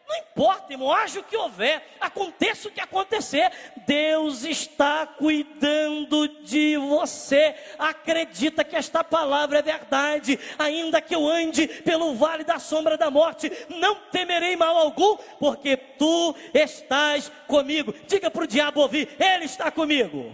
[0.08, 3.52] Não importa, irmão, haja o que houver, aconteça o que acontecer,
[3.86, 7.54] Deus está cuidando de você.
[7.78, 13.12] Acredita que esta palavra é verdade, ainda que eu ande pelo vale da sombra da
[13.12, 17.94] morte, não temerei mal algum, porque tu estás comigo.
[18.08, 20.34] Diga para o diabo ouvir: Ele está comigo.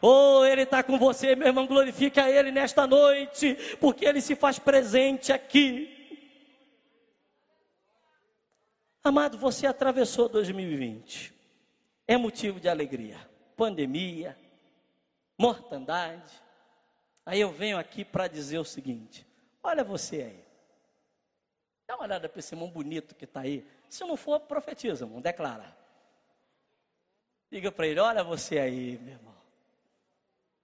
[0.00, 1.66] Oh, Ele está com você, meu irmão.
[1.66, 5.97] Glorifica Ele nesta noite, porque Ele se faz presente aqui.
[9.02, 11.32] Amado, você atravessou 2020.
[12.06, 13.18] É motivo de alegria.
[13.56, 14.38] Pandemia,
[15.36, 16.32] mortandade.
[17.24, 19.26] Aí eu venho aqui para dizer o seguinte:
[19.62, 20.44] olha você aí.
[21.86, 23.66] Dá uma olhada para esse irmão bonito que está aí.
[23.88, 25.76] Se não for, profetiza, irmão, declara.
[27.50, 29.34] Diga para ele: olha você aí, meu irmão.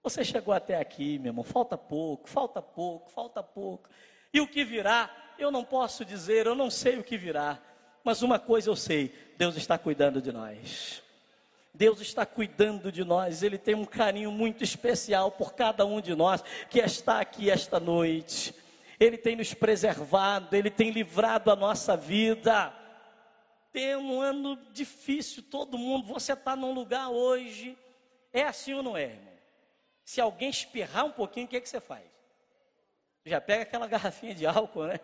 [0.03, 1.43] Você chegou até aqui, meu irmão.
[1.43, 3.89] Falta pouco, falta pouco, falta pouco.
[4.31, 7.59] E o que virá, eu não posso dizer, eu não sei o que virá.
[8.05, 11.01] Mas uma coisa eu sei: Deus está cuidando de nós.
[11.73, 16.15] Deus está cuidando de nós, Ele tem um carinho muito especial por cada um de
[16.15, 18.55] nós que está aqui esta noite.
[18.97, 22.71] Ele tem nos preservado, Ele tem livrado a nossa vida.
[23.73, 26.07] Tem um ano difícil, todo mundo.
[26.13, 27.77] Você está num lugar hoje,
[28.31, 29.33] é assim ou não é, irmão?
[30.05, 32.05] Se alguém espirrar um pouquinho, o que, é que você faz?
[33.25, 34.99] Já pega aquela garrafinha de álcool, né?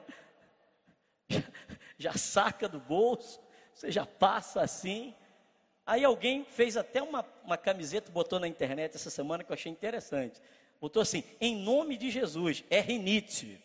[2.01, 3.39] Já saca do bolso,
[3.73, 5.13] você já passa assim.
[5.85, 9.71] Aí alguém fez até uma, uma camiseta, botou na internet essa semana que eu achei
[9.71, 10.41] interessante.
[10.79, 13.63] Botou assim, em nome de Jesus, é rinite.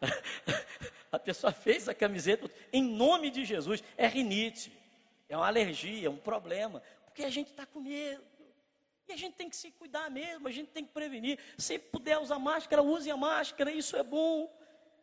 [1.10, 4.72] a pessoa fez a camiseta, em nome de Jesus, é rinite.
[5.28, 6.82] É uma alergia, um problema.
[7.04, 8.22] Porque a gente está com medo.
[9.08, 11.38] E a gente tem que se cuidar mesmo, a gente tem que prevenir.
[11.56, 14.52] Se puder usar máscara, use a máscara, isso é bom.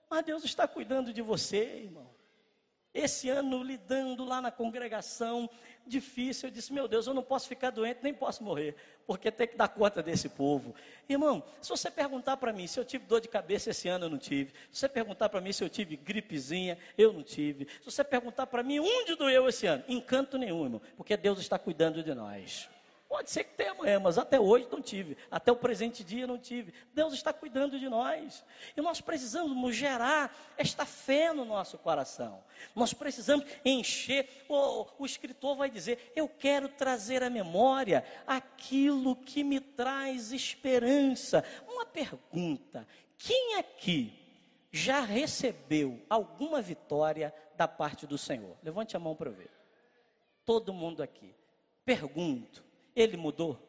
[0.09, 2.14] Mas Deus está cuidando de você, irmão.
[2.95, 5.49] Esse ano, lidando lá na congregação,
[5.85, 8.73] difícil, eu disse: Meu Deus, eu não posso ficar doente, nem posso morrer,
[9.05, 10.73] porque tem que dar conta desse povo.
[11.09, 14.09] Irmão, se você perguntar para mim se eu tive dor de cabeça esse ano, eu
[14.09, 14.53] não tive.
[14.71, 17.67] Se você perguntar para mim se eu tive gripezinha, eu não tive.
[17.81, 21.59] Se você perguntar para mim onde doeu esse ano, encanto nenhum, irmão, porque Deus está
[21.59, 22.69] cuidando de nós.
[23.25, 25.17] Pode ser que tenha amanhã, mas até hoje não tive.
[25.31, 26.71] Até o presente dia não tive.
[26.93, 28.45] Deus está cuidando de nós.
[28.77, 32.43] E nós precisamos gerar esta fé no nosso coração.
[32.75, 34.45] Nós precisamos encher.
[34.47, 41.43] O, o escritor vai dizer: Eu quero trazer à memória aquilo que me traz esperança.
[41.67, 44.13] Uma pergunta: quem aqui
[44.71, 48.55] já recebeu alguma vitória da parte do Senhor?
[48.61, 49.49] Levante a mão para ver.
[50.45, 51.33] Todo mundo aqui.
[51.83, 52.63] Pergunto
[52.95, 53.59] ele mudou?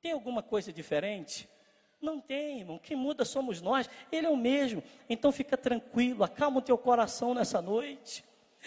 [0.00, 1.48] Tem alguma coisa diferente?
[2.00, 2.78] Não tem, irmão.
[2.78, 3.88] Quem muda somos nós.
[4.12, 4.82] Ele é o mesmo.
[5.08, 8.24] Então fica tranquilo, acalma o teu coração nessa noite.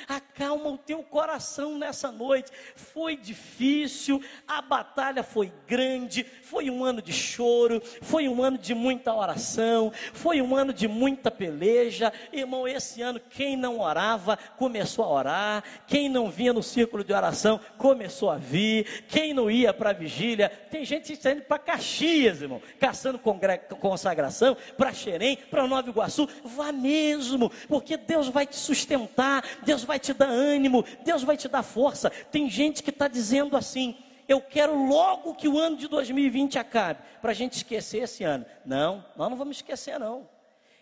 [0.08, 2.52] Acalma o teu coração nessa noite.
[2.76, 8.74] Foi difícil, a batalha foi grande, foi um ano de choro, foi um ano de
[8.74, 12.12] muita oração, foi um ano de muita peleja.
[12.32, 17.14] Irmão, esse ano quem não orava começou a orar, quem não vinha no círculo de
[17.14, 21.60] oração começou a vir, quem não ia para a vigília, tem gente que indo para
[21.60, 26.28] Caxias, irmão, caçando consagração, para Xerém, para Nova Iguaçu.
[26.44, 31.64] Vá mesmo, porque Deus vai te sustentar, Deus te dar ânimo, Deus vai te dar
[31.64, 32.10] força.
[32.10, 33.98] Tem gente que está dizendo assim:
[34.28, 38.46] eu quero logo que o ano de 2020 acabe, para a gente esquecer esse ano.
[38.64, 40.30] Não, nós não vamos esquecer, não.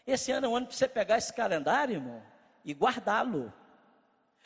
[0.06, 2.22] Esse ano é um ano para você pegar esse calendário, irmão,
[2.66, 3.54] e guardá-lo.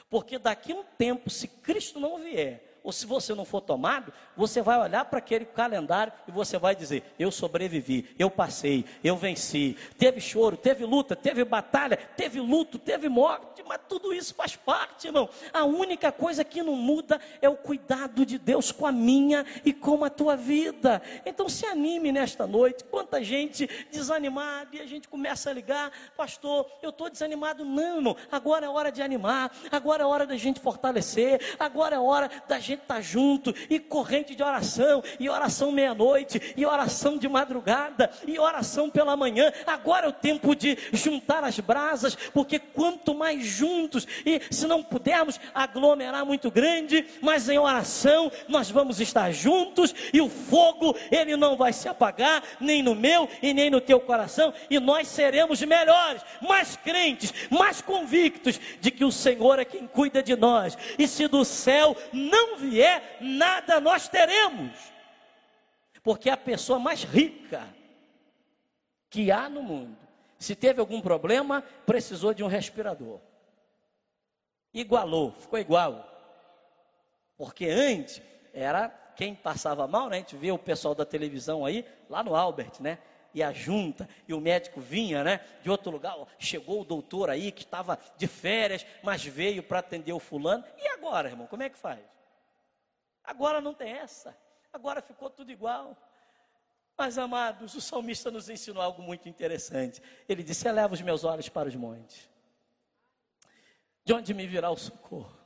[0.08, 4.12] Porque daqui a um tempo, se Cristo não vier, ou se você não for tomado,
[4.36, 9.16] você vai olhar para aquele calendário e você vai dizer: Eu sobrevivi, eu passei, eu
[9.16, 9.78] venci.
[9.98, 15.08] Teve choro, teve luta, teve batalha, teve luto, teve morte, mas tudo isso faz parte,
[15.08, 15.30] irmão.
[15.54, 19.74] A única coisa que não muda é o cuidado de Deus com a minha e
[19.74, 21.02] com a tua vida.
[21.24, 22.84] Então se anime nesta noite.
[22.86, 27.64] Quanta gente desanimada e a gente começa a ligar: Pastor, eu estou desanimado.
[27.64, 32.00] Não, irmão, agora é hora de animar, agora é hora da gente fortalecer, agora é
[32.00, 37.18] hora da gente gente está junto, e corrente de oração, e oração meia-noite, e oração
[37.18, 39.52] de madrugada, e oração pela manhã.
[39.66, 44.82] Agora é o tempo de juntar as brasas, porque quanto mais juntos, e se não
[44.82, 51.36] pudermos aglomerar muito grande, mas em oração nós vamos estar juntos, e o fogo, ele
[51.36, 55.62] não vai se apagar, nem no meu e nem no teu coração, e nós seremos
[55.62, 61.08] melhores, mais crentes, mais convictos de que o Senhor é quem cuida de nós, e
[61.08, 64.92] se do céu não vier, nada nós teremos.
[66.04, 67.68] Porque a pessoa mais rica
[69.10, 69.98] que há no mundo,
[70.40, 73.20] se teve algum problema, precisou de um respirador.
[74.74, 76.08] Igualou, ficou igual.
[77.38, 78.22] Porque antes
[78.54, 80.18] era quem passava mal, né?
[80.18, 82.98] A gente vê o pessoal da televisão aí, lá no Albert, né?
[83.34, 87.30] e a junta, e o médico vinha, né, de outro lugar, ó, chegou o doutor
[87.30, 90.64] aí que estava de férias, mas veio para atender o fulano.
[90.78, 92.00] E agora, irmão, como é que faz?
[93.24, 94.36] Agora não tem essa.
[94.72, 95.98] Agora ficou tudo igual.
[96.98, 100.02] Mas, amados, o salmista nos ensinou algo muito interessante.
[100.28, 102.30] Ele disse: Eleva os meus olhos para os montes.
[104.04, 105.38] De onde me virá o socorro?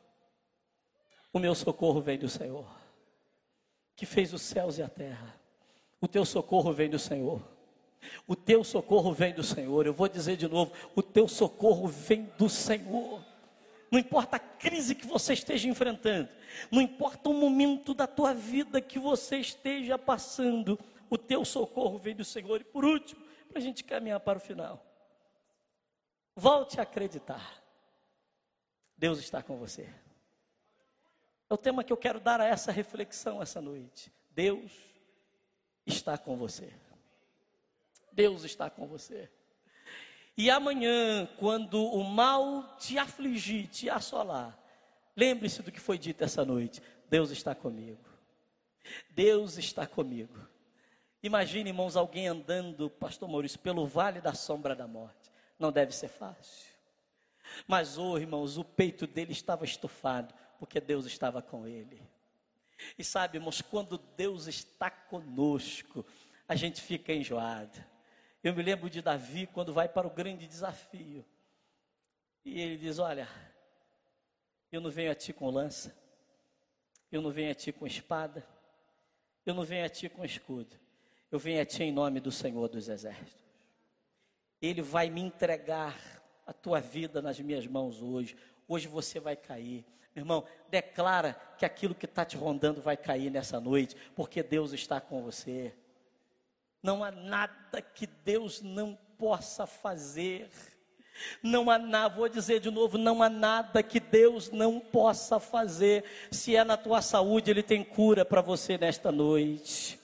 [1.32, 2.66] O meu socorro vem do Senhor,
[3.96, 5.40] que fez os céus e a terra.
[6.00, 7.42] O teu socorro vem do Senhor.
[8.28, 9.86] O teu socorro vem do Senhor.
[9.86, 13.24] Eu vou dizer de novo: o teu socorro vem do Senhor.
[13.96, 16.28] Não importa a crise que você esteja enfrentando,
[16.70, 20.78] não importa o momento da tua vida que você esteja passando,
[21.10, 22.60] o teu socorro vem do Senhor.
[22.60, 24.86] E por último, para a gente caminhar para o final,
[26.36, 27.64] volte a acreditar.
[28.98, 29.84] Deus está com você.
[31.50, 34.12] É o tema que eu quero dar a essa reflexão essa noite.
[34.32, 34.74] Deus
[35.86, 36.70] está com você.
[38.12, 39.32] Deus está com você.
[40.38, 44.58] E amanhã, quando o mal te afligir, te assolar,
[45.16, 48.04] lembre-se do que foi dito essa noite: Deus está comigo.
[49.12, 50.38] Deus está comigo.
[51.24, 55.32] Imagine, irmãos, alguém andando, Pastor Maurício, pelo vale da sombra da morte.
[55.58, 56.76] Não deve ser fácil.
[57.68, 62.02] Mas, oh, irmãos, o peito dele estava estufado, porque Deus estava com ele.
[62.98, 66.06] E sabe, irmãos, quando Deus está conosco,
[66.48, 67.84] a gente fica enjoado.
[68.46, 71.26] Eu me lembro de Davi quando vai para o grande desafio.
[72.46, 73.28] E ele diz: Olha,
[74.72, 75.98] eu não venho a ti com lança,
[77.12, 78.46] eu não venho a ti com espada,
[79.48, 80.76] eu não venho a ti com escudo,
[81.32, 83.44] eu venho a ti em nome do Senhor dos Exércitos.
[84.62, 86.00] Ele vai me entregar
[86.46, 88.38] a tua vida nas minhas mãos hoje.
[88.68, 89.84] Hoje você vai cair.
[90.16, 94.72] Meu irmão, declara que aquilo que está te rondando vai cair nessa noite, porque Deus
[94.72, 95.74] está com você.
[96.86, 100.48] Não há nada que Deus não possa fazer.
[101.42, 106.04] Não há nada, vou dizer de novo, não há nada que Deus não possa fazer.
[106.30, 110.00] Se é na tua saúde, Ele tem cura para você nesta noite.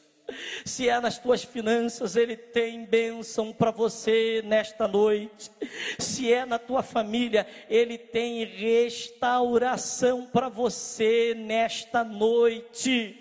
[0.65, 5.51] Se é nas tuas finanças, Ele tem bênção para você nesta noite.
[5.99, 13.15] Se é na tua família, Ele tem restauração para você nesta noite.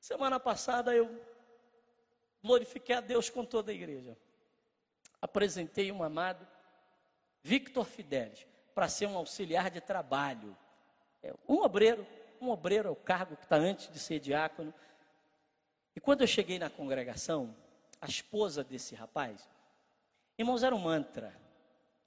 [0.00, 1.10] Semana passada eu
[2.42, 4.16] glorifiquei a Deus com toda a igreja.
[5.20, 6.46] Apresentei um amado
[7.42, 10.56] Victor Fidelis para ser um auxiliar de trabalho.
[11.22, 12.06] É, um obreiro,
[12.40, 14.72] um obreiro é o cargo que está antes de ser diácono.
[15.94, 17.54] E quando eu cheguei na congregação,
[18.00, 19.48] a esposa desse rapaz,
[20.38, 21.32] irmãos, era um mantra.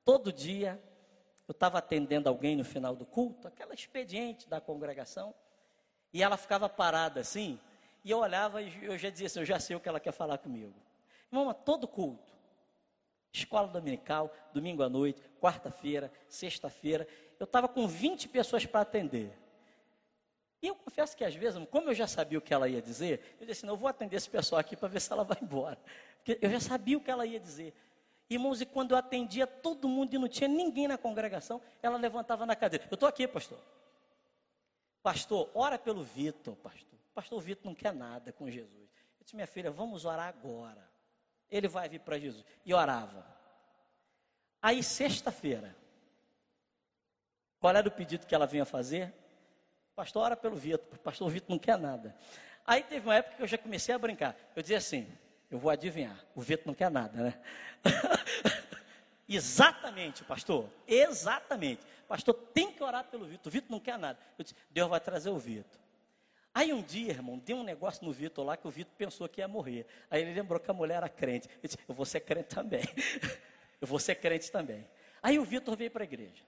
[0.03, 0.81] Todo dia
[1.47, 5.33] eu estava atendendo alguém no final do culto, aquela expediente da congregação,
[6.11, 7.59] e ela ficava parada assim,
[8.05, 10.11] e eu olhava e eu já dizia assim, eu já sei o que ela quer
[10.11, 10.75] falar comigo.
[11.31, 12.31] Irmão, todo culto,
[13.33, 17.07] escola dominical, domingo à noite, quarta-feira, sexta-feira,
[17.39, 19.35] eu estava com 20 pessoas para atender.
[20.61, 23.35] E eu confesso que às vezes, como eu já sabia o que ela ia dizer,
[23.39, 25.37] eu disse assim, não, eu vou atender esse pessoal aqui para ver se ela vai
[25.41, 25.77] embora.
[26.17, 27.73] Porque eu já sabia o que ela ia dizer.
[28.29, 32.45] Irmãos, e quando eu atendia todo mundo e não tinha ninguém na congregação, ela levantava
[32.45, 32.87] na cadeira.
[32.89, 33.59] Eu estou aqui, pastor.
[35.05, 38.89] Pastor, ora pelo Vitor, pastor pastor Vitor não quer nada com Jesus.
[39.19, 40.89] Eu disse, minha filha, vamos orar agora.
[41.47, 42.43] Ele vai vir para Jesus.
[42.65, 43.23] E orava.
[44.59, 45.75] Aí, sexta-feira,
[47.59, 49.13] qual era o pedido que ela vinha fazer?
[49.95, 50.97] Pastor, ora pelo Vitor.
[50.97, 52.17] Pastor, Vitor não quer nada.
[52.65, 54.35] Aí teve uma época que eu já comecei a brincar.
[54.55, 55.07] Eu dizia assim:
[55.51, 56.19] eu vou adivinhar.
[56.33, 57.41] O Vitor não quer nada, né?
[59.29, 60.67] Exatamente, pastor.
[60.87, 61.85] Exatamente.
[62.07, 63.47] Pastor, tem que orar pelo Vitor.
[63.47, 64.19] O Vitor não quer nada.
[64.37, 65.79] Eu disse, Deus vai trazer o Vitor.
[66.53, 69.41] Aí um dia, irmão, deu um negócio no Vitor lá que o Vitor pensou que
[69.41, 69.85] ia morrer.
[70.09, 71.49] Aí ele lembrou que a mulher era crente.
[71.61, 72.83] Eu disse, eu vou ser crente também.
[73.81, 74.87] eu vou ser crente também.
[75.21, 76.43] Aí o Vitor veio para a igreja.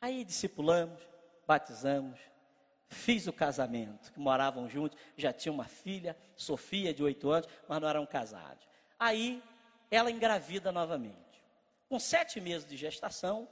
[0.00, 1.00] Aí discipulamos,
[1.46, 2.20] batizamos,
[2.88, 7.88] fiz o casamento, moravam juntos, já tinha uma filha, Sofia, de oito anos, mas não
[7.88, 8.64] eram casados.
[8.98, 9.42] Aí
[9.90, 11.16] ela engravida novamente.
[11.88, 13.48] Com sete meses de gestação,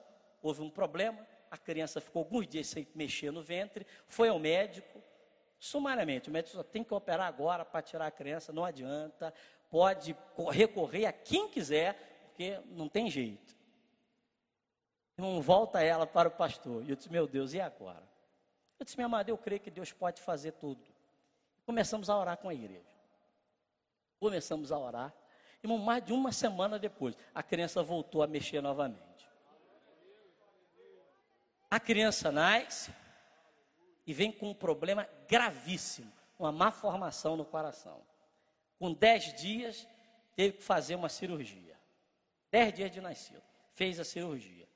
[0.49, 5.03] houve um problema, a criança ficou alguns dias sem mexer no ventre, foi ao médico,
[5.59, 9.33] sumariamente, o médico só tem que operar agora para tirar a criança, não adianta,
[9.71, 10.15] pode
[10.51, 11.95] recorrer a quem quiser,
[12.27, 13.57] porque não tem jeito.
[15.15, 16.85] Então volta ela para o pastor.
[16.85, 18.03] E eu disse, meu Deus, e agora?
[18.79, 20.85] Eu disse, minha amada, eu creio que Deus pode fazer tudo.
[21.65, 22.85] Começamos a orar com a igreja.
[24.19, 25.15] Começamos a orar.
[25.63, 29.14] Irmão, mais de uma semana depois, a criança voltou a mexer novamente.
[31.75, 32.95] A criança nasce
[34.07, 38.01] e vem com um problema gravíssimo, uma má formação no coração.
[38.79, 39.85] Com dez dias,
[40.37, 41.77] teve que fazer uma cirurgia.
[42.49, 44.69] Dez dias de nascido, fez a cirurgia.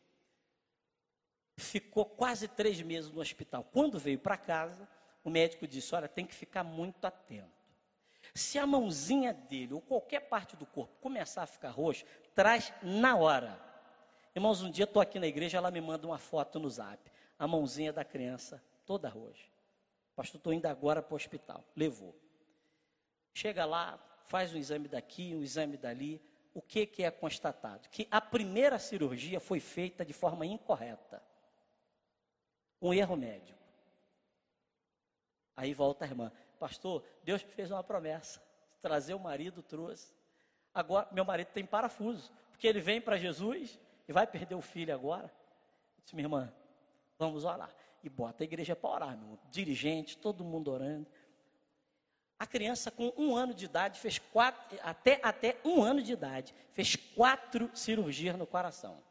[1.57, 3.63] Ficou quase três meses no hospital.
[3.63, 4.89] Quando veio para casa,
[5.23, 7.47] o médico disse: Olha, tem que ficar muito atento.
[8.35, 13.15] Se a mãozinha dele ou qualquer parte do corpo começar a ficar roxo, traz na
[13.15, 13.68] hora.
[14.39, 17.11] Irmãos, um dia estou aqui na igreja, ela me manda uma foto no zap.
[17.37, 19.49] A mãozinha da criança toda roxa.
[20.15, 21.65] Pastor, estou indo agora para o hospital.
[21.75, 22.15] Levou.
[23.35, 26.23] Chega lá, faz um exame daqui, um exame dali.
[26.55, 27.89] O que, que é constatado?
[27.89, 31.21] Que a primeira cirurgia foi feita de forma incorreta.
[32.81, 33.59] Um erro médico.
[35.57, 36.31] Aí volta a irmã.
[36.61, 38.41] Pastor, Deus me fez uma promessa.
[38.81, 40.13] Trazer o marido, trouxe.
[40.73, 42.31] Agora, meu marido tem parafuso.
[42.53, 45.25] Porque ele vem para Jesus e vai perder o filho agora.
[45.97, 46.53] Eu disse, minha irmã,
[47.19, 47.71] vamos orar.
[48.03, 49.39] E bota a igreja para orar, meu irmão.
[49.51, 51.07] Dirigente, todo mundo orando.
[52.39, 56.55] A criança com um ano de idade fez quatro, até, até um ano de idade,
[56.71, 59.03] fez quatro cirurgias no coração.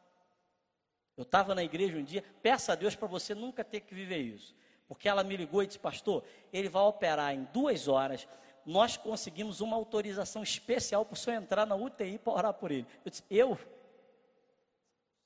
[1.16, 4.20] Eu estava na igreja um dia, peça a Deus para você nunca ter que viver
[4.20, 4.56] isso.
[4.88, 6.24] Porque ela me ligou e disse, pastor,
[6.54, 8.26] ele vai operar em duas horas.
[8.66, 12.88] Nós conseguimos uma autorização especial para o senhor entrar na UTI para orar por ele.
[13.04, 13.60] Eu disse, eu?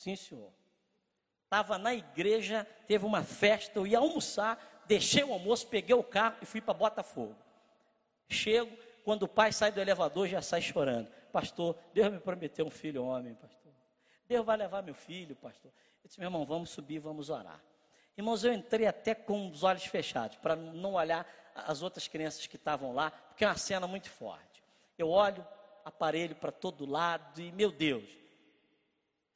[0.02, 0.52] Sim, senhor.
[1.44, 6.38] Estava na igreja, teve uma festa, eu ia almoçar, deixei o almoço, peguei o carro
[6.42, 7.36] e fui para Botafogo.
[8.28, 11.08] Chego, quando o pai sai do elevador, já sai chorando.
[11.32, 13.72] Pastor, Deus me prometeu um filho homem, pastor.
[14.28, 15.72] Deus vai levar meu filho, pastor.
[16.04, 17.62] Eu disse, meu irmão, vamos subir, vamos orar.
[18.18, 22.56] Irmãos, eu entrei até com os olhos fechados, para não olhar as outras crianças que
[22.56, 24.64] estavam lá, porque é uma cena muito forte.
[24.98, 25.46] Eu olho
[25.86, 28.21] aparelho para todo lado e, meu Deus,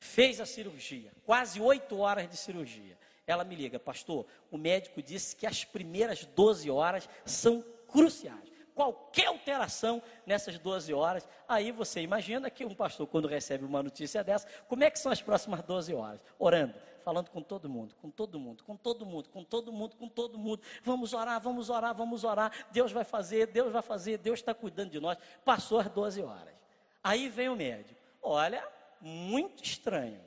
[0.06, 2.98] fez a cirurgia, quase oito horas de cirurgia.
[3.28, 8.54] Ela me liga, pastor, o médico disse que as primeiras 12 horas são cruciais.
[8.76, 14.24] Qualquer alteração nessas 12 horas, aí você imagina que um pastor, quando recebe uma notícia
[14.24, 16.20] dessa, como é que são as próximas 12 horas?
[16.38, 20.10] Orando, falando com todo mundo, com todo mundo, com todo mundo, com todo mundo, com
[20.10, 20.62] todo mundo.
[20.84, 22.52] Vamos orar, vamos orar, vamos orar.
[22.72, 25.18] Deus vai fazer, Deus vai fazer, Deus está cuidando de nós.
[25.46, 26.54] Passou as 12 horas.
[27.02, 28.00] Aí vem o médico.
[28.22, 28.68] Olha,
[29.06, 30.20] muito estranho.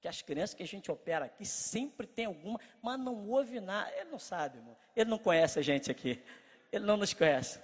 [0.00, 3.92] Que as crianças que a gente opera aqui sempre tem alguma, mas não ouve nada.
[3.96, 4.76] Ele não sabe, irmão.
[4.96, 6.22] Ele não conhece a gente aqui.
[6.72, 7.60] Ele não nos conhece.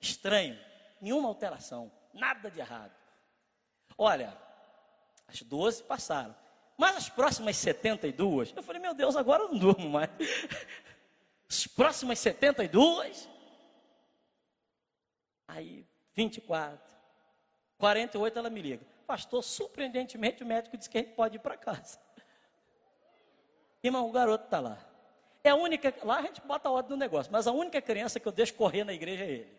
[0.00, 0.58] Estranho.
[1.00, 1.92] Nenhuma alteração.
[2.12, 2.92] Nada de errado.
[3.96, 4.36] Olha,
[5.26, 6.34] as 12 passaram.
[6.76, 10.10] Mas as próximas 72, eu falei, meu Deus, agora eu não durmo mais.
[11.50, 13.26] As próximas 72,
[15.48, 16.78] aí 24,
[17.78, 18.97] 48 ela me liga.
[19.08, 21.98] Pastor, surpreendentemente o médico disse que a gente pode ir para casa.
[23.82, 24.78] Irmão, o garoto está lá.
[25.42, 28.20] É a única, lá a gente bota a ordem no negócio, mas a única criança
[28.20, 29.58] que eu deixo correr na igreja é ele.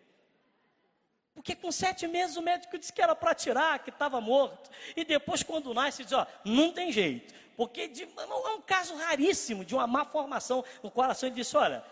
[1.34, 4.70] Porque com sete meses o médico disse que era para tirar, que estava morto.
[4.96, 7.34] E depois, quando nasce, diz: Ó, não tem jeito.
[7.56, 11.28] Porque de, é um caso raríssimo de uma má formação no coração.
[11.28, 11.84] Ele disse: Olha,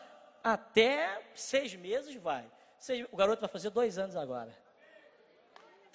[0.44, 2.48] até seis meses vai.
[3.10, 4.67] O garoto vai fazer dois anos agora.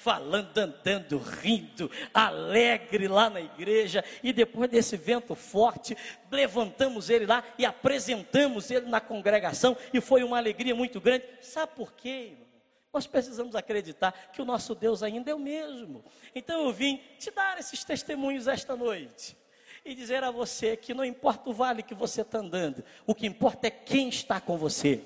[0.03, 4.03] Falando, andando, rindo, alegre lá na igreja.
[4.21, 5.95] E depois desse vento forte,
[6.29, 9.77] levantamos ele lá e apresentamos ele na congregação.
[9.93, 11.23] E foi uma alegria muito grande.
[11.39, 12.43] Sabe por quê, irmão?
[12.91, 16.03] Nós precisamos acreditar que o nosso Deus ainda é o mesmo.
[16.35, 19.37] Então eu vim te dar esses testemunhos esta noite.
[19.85, 23.25] e dizer a você que não importa o vale que você está andando, o que
[23.25, 25.01] importa é quem está com você.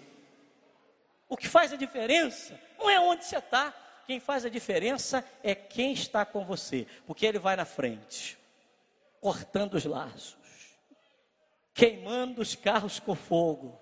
[1.29, 3.73] O que faz a diferença não é onde você está,
[4.07, 8.39] quem faz a diferença é quem está com você, porque ele vai na frente,
[9.19, 10.79] cortando os laços,
[11.73, 13.77] queimando os carros com fogo,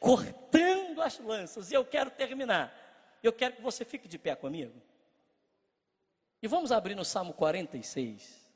[0.00, 1.70] cortando as lanças.
[1.70, 2.74] E eu quero terminar.
[3.22, 4.80] Eu quero que você fique de pé comigo.
[6.42, 8.50] E vamos abrir no Salmo 46.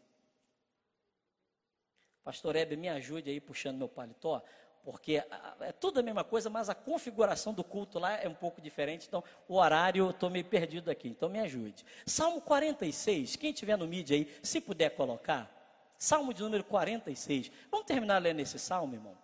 [2.24, 4.42] Pastor Hebe, me ajude aí puxando meu paletó,
[4.84, 5.22] porque
[5.60, 9.06] é tudo a mesma coisa, mas a configuração do culto lá é um pouco diferente,
[9.06, 11.84] então o horário eu estou meio perdido aqui, então me ajude.
[12.06, 15.58] Salmo 46, quem tiver no mídia aí, se puder colocar,
[15.98, 17.50] Salmo de número 46.
[17.70, 19.18] Vamos terminar lendo esse salmo, irmão?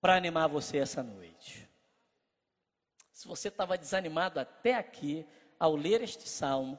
[0.00, 1.68] Para animar você essa noite.
[3.12, 5.24] Se você estava desanimado até aqui,
[5.58, 6.76] ao ler este salmo,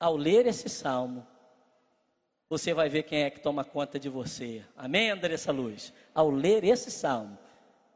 [0.00, 1.26] ao ler esse salmo,
[2.52, 4.62] você vai ver quem é que toma conta de você.
[4.76, 5.90] Amém, Andressa Luz?
[6.14, 7.38] Ao ler esse salmo,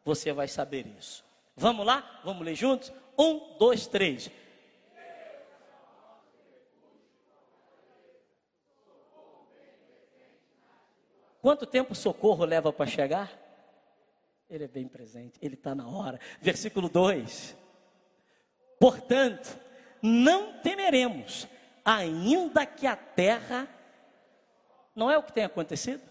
[0.03, 1.23] você vai saber isso.
[1.55, 2.23] Vamos lá?
[2.25, 2.91] Vamos ler juntos?
[3.19, 4.31] Um, dois, três.
[11.43, 13.31] Quanto tempo o socorro leva para chegar?
[14.49, 16.19] Ele é bem presente, ele está na hora.
[16.41, 17.55] Versículo 2:
[18.81, 19.61] Portanto,
[20.01, 21.47] não temeremos,
[21.85, 23.76] ainda que a terra
[24.97, 26.03] não é o que tem acontecido?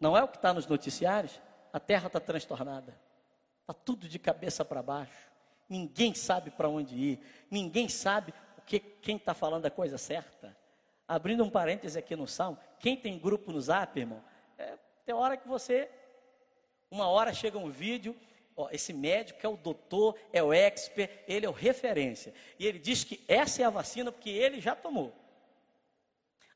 [0.00, 1.40] Não é o que está nos noticiários?
[1.72, 2.98] A terra está transtornada.
[3.60, 5.30] Está tudo de cabeça para baixo.
[5.68, 7.20] Ninguém sabe para onde ir.
[7.48, 10.54] Ninguém sabe o que, quem está falando a coisa certa.
[11.06, 14.22] Abrindo um parêntese aqui no Salmo, quem tem grupo no Zap, irmão,
[14.58, 14.76] é,
[15.06, 15.88] tem hora que você,
[16.90, 18.16] uma hora chega um vídeo,
[18.56, 22.34] ó, esse médico é o doutor, é o expert, ele é o referência.
[22.58, 25.23] E ele diz que essa é a vacina porque ele já tomou.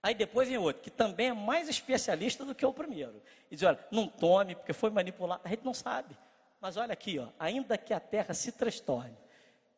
[0.03, 3.21] Aí depois vem outro, que também é mais especialista do que o primeiro.
[3.51, 5.43] E diz: olha, não tome, porque foi manipulado.
[5.45, 6.17] A gente não sabe.
[6.61, 9.17] Mas olha aqui, ó, ainda que a terra se transtorne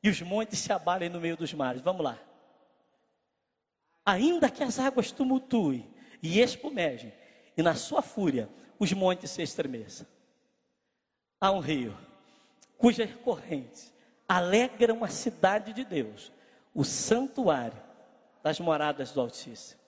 [0.03, 1.83] e os montes se abalem no meio dos mares.
[1.83, 2.19] Vamos lá.
[4.05, 5.89] Ainda que as águas tumultuem
[6.23, 7.13] e espumejem,
[7.57, 8.49] e na sua fúria
[8.79, 10.07] os montes se estremeçam.
[11.41, 11.97] Há um rio
[12.77, 13.93] cujas correntes
[14.27, 16.33] alegram a cidade de Deus,
[16.75, 17.77] o santuário
[18.43, 19.80] das moradas do Altíssimo.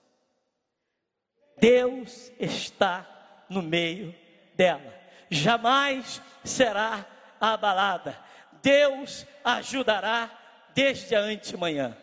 [1.57, 4.13] Deus está no meio
[4.55, 4.93] dela,
[5.29, 7.05] jamais será
[7.39, 8.17] abalada.
[8.61, 10.29] Deus ajudará
[10.73, 11.97] desde a antemanhã.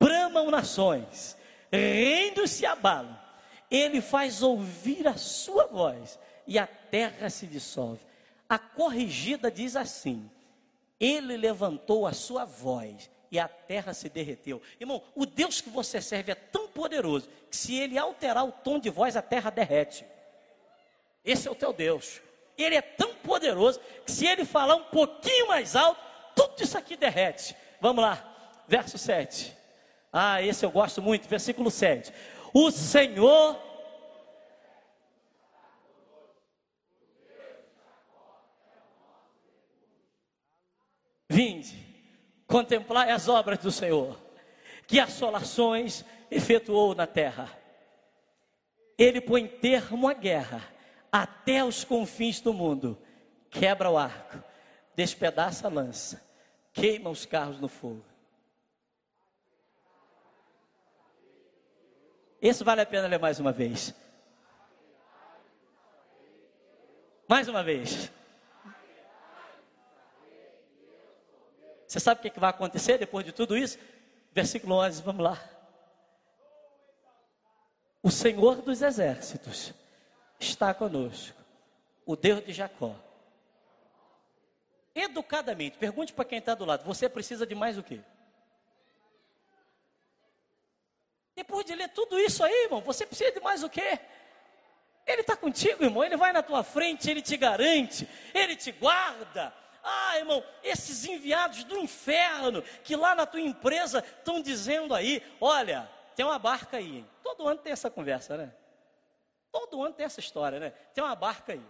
[0.00, 1.36] Bramam nações,
[1.72, 3.18] reinos se abalam,
[3.70, 8.00] ele faz ouvir a sua voz e a terra se dissolve.
[8.48, 10.30] A corrigida diz assim:
[11.00, 14.62] Ele levantou a sua voz e a terra se derreteu.
[14.80, 18.78] Irmão, o Deus que você serve é tão poderoso que se ele alterar o tom
[18.78, 20.04] de voz, a terra derrete.
[21.24, 22.20] Esse é o teu Deus.
[22.56, 26.00] Ele é tão poderoso que se ele falar um pouquinho mais alto,
[26.34, 27.56] tudo isso aqui derrete.
[27.80, 29.54] Vamos lá, verso 7.
[30.12, 32.12] Ah, esse eu gosto muito, versículo 7.
[32.54, 33.60] O Senhor
[41.28, 41.85] Vinde,
[42.46, 44.18] contemplai as obras do Senhor,
[44.86, 47.50] que assolações efetuou na terra.
[48.98, 50.62] Ele põe termo à guerra
[51.10, 52.98] até os confins do mundo,
[53.50, 54.42] quebra o arco,
[54.94, 56.22] despedaça a lança,
[56.72, 58.04] queima os carros no fogo.
[62.40, 63.94] Esse vale a pena ler mais uma vez.
[67.28, 68.12] Mais uma vez.
[71.96, 73.78] Você sabe o que vai acontecer depois de tudo isso?
[74.30, 75.42] Versículo 11, vamos lá.
[78.02, 79.72] O Senhor dos exércitos
[80.38, 81.42] está conosco,
[82.04, 82.94] o Deus de Jacó.
[84.94, 88.02] Educadamente, pergunte para quem está do lado: você precisa de mais o quê?
[91.34, 93.98] Depois de ler tudo isso aí, irmão, você precisa de mais o quê?
[95.06, 99.65] Ele está contigo, irmão, ele vai na tua frente, ele te garante, ele te guarda.
[99.88, 105.88] Ah, irmão, esses enviados do inferno que lá na tua empresa estão dizendo aí: olha,
[106.16, 107.06] tem uma barca aí.
[107.22, 108.52] Todo ano tem essa conversa, né?
[109.52, 110.70] Todo ano tem essa história, né?
[110.92, 111.62] Tem uma barca aí.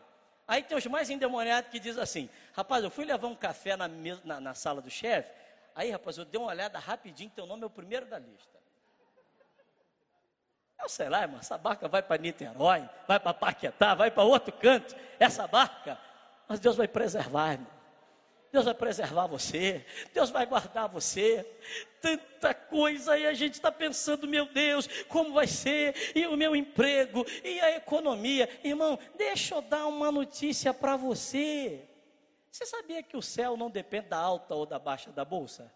[0.48, 3.86] Aí tem os mais endemoniados que dizem assim: rapaz, eu fui levar um café na,
[3.86, 5.30] na, na sala do chefe.
[5.74, 8.56] Aí, rapaz, eu dei uma olhada rapidinho, teu nome é o primeiro da lista.
[10.80, 14.54] Eu sei lá, irmão, essa barca vai para Niterói, vai para Paquetá, vai para outro
[14.54, 15.98] canto, essa barca.
[16.48, 17.75] Mas Deus vai preservar, irmão.
[18.57, 19.84] Deus vai preservar você,
[20.14, 21.46] Deus vai guardar você.
[22.00, 25.94] Tanta coisa e a gente está pensando, meu Deus, como vai ser?
[26.16, 28.48] E o meu emprego, e a economia.
[28.64, 31.86] Irmão, deixa eu dar uma notícia para você.
[32.50, 35.70] Você sabia que o céu não depende da alta ou da baixa da bolsa?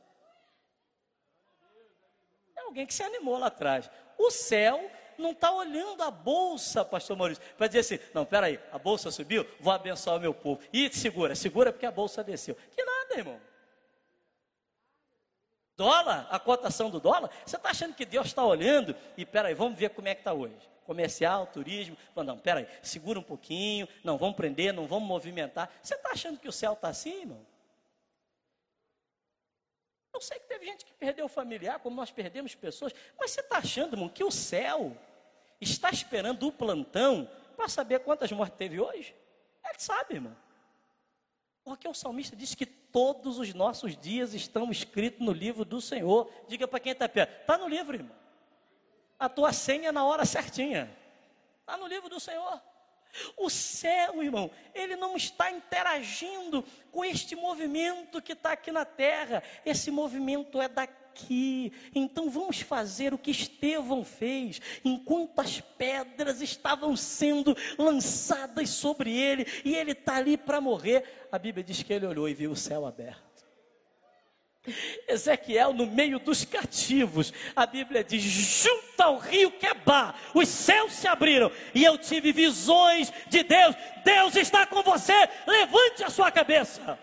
[2.56, 3.90] É alguém que se animou lá atrás.
[4.16, 4.90] O céu
[5.20, 9.46] não está olhando a bolsa, pastor Maurício, para dizer assim, não, peraí, a bolsa subiu,
[9.60, 10.60] vou abençoar o meu povo.
[10.72, 12.56] E segura, segura porque a bolsa desceu.
[12.74, 13.40] Que nada, irmão.
[15.76, 19.78] Dólar, a cotação do dólar, você está achando que Deus está olhando e peraí, vamos
[19.78, 20.68] ver como é que está hoje.
[20.84, 25.72] Comercial, turismo, não, peraí, segura um pouquinho, não vamos prender, não vamos movimentar.
[25.82, 27.46] Você está achando que o céu está assim, irmão?
[30.12, 33.56] Eu sei que teve gente que perdeu familiar, como nós perdemos pessoas, mas você está
[33.56, 34.94] achando, irmão, que o céu
[35.60, 39.14] está esperando o plantão para saber quantas mortes teve hoje?
[39.64, 40.36] Ele sabe, irmão.
[41.62, 46.30] Porque o salmista diz que todos os nossos dias estão escritos no livro do Senhor.
[46.48, 48.16] Diga para quem está perto, está no livro, irmão.
[49.18, 50.90] A tua senha é na hora certinha.
[51.60, 52.60] Está no livro do Senhor.
[53.36, 59.42] O céu, irmão, ele não está interagindo com este movimento que está aqui na terra.
[59.64, 61.72] Esse movimento é daqui aqui.
[61.94, 69.46] Então vamos fazer o que Estevão fez, enquanto as pedras estavam sendo lançadas sobre ele,
[69.64, 71.28] e ele está ali para morrer.
[71.30, 73.30] A Bíblia diz que ele olhou e viu o céu aberto.
[75.08, 81.08] Ezequiel, no meio dos cativos, a Bíblia diz: junto ao rio Quebar, os céus se
[81.08, 83.74] abriram e eu tive visões de Deus.
[84.04, 85.14] Deus está com você,
[85.46, 86.98] levante a sua cabeça.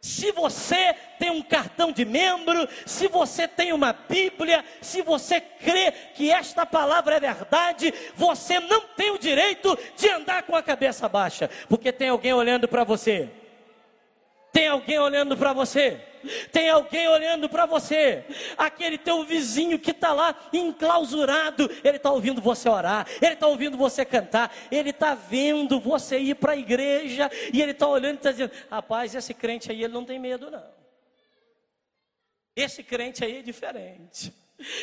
[0.00, 5.92] Se você tem um cartão de membro, se você tem uma Bíblia, se você crê
[6.14, 11.06] que esta palavra é verdade, você não tem o direito de andar com a cabeça
[11.06, 13.28] baixa, porque tem alguém olhando para você.
[14.52, 16.00] Tem alguém olhando para você.
[16.52, 18.24] Tem alguém olhando para você.
[18.56, 23.76] Aquele teu vizinho que está lá enclausurado, ele está ouvindo você orar, ele está ouvindo
[23.76, 28.18] você cantar, ele está vendo você ir para a igreja e ele está olhando e
[28.18, 30.80] está dizendo: rapaz, esse crente aí ele não tem medo, não.
[32.54, 34.32] Esse crente aí é diferente.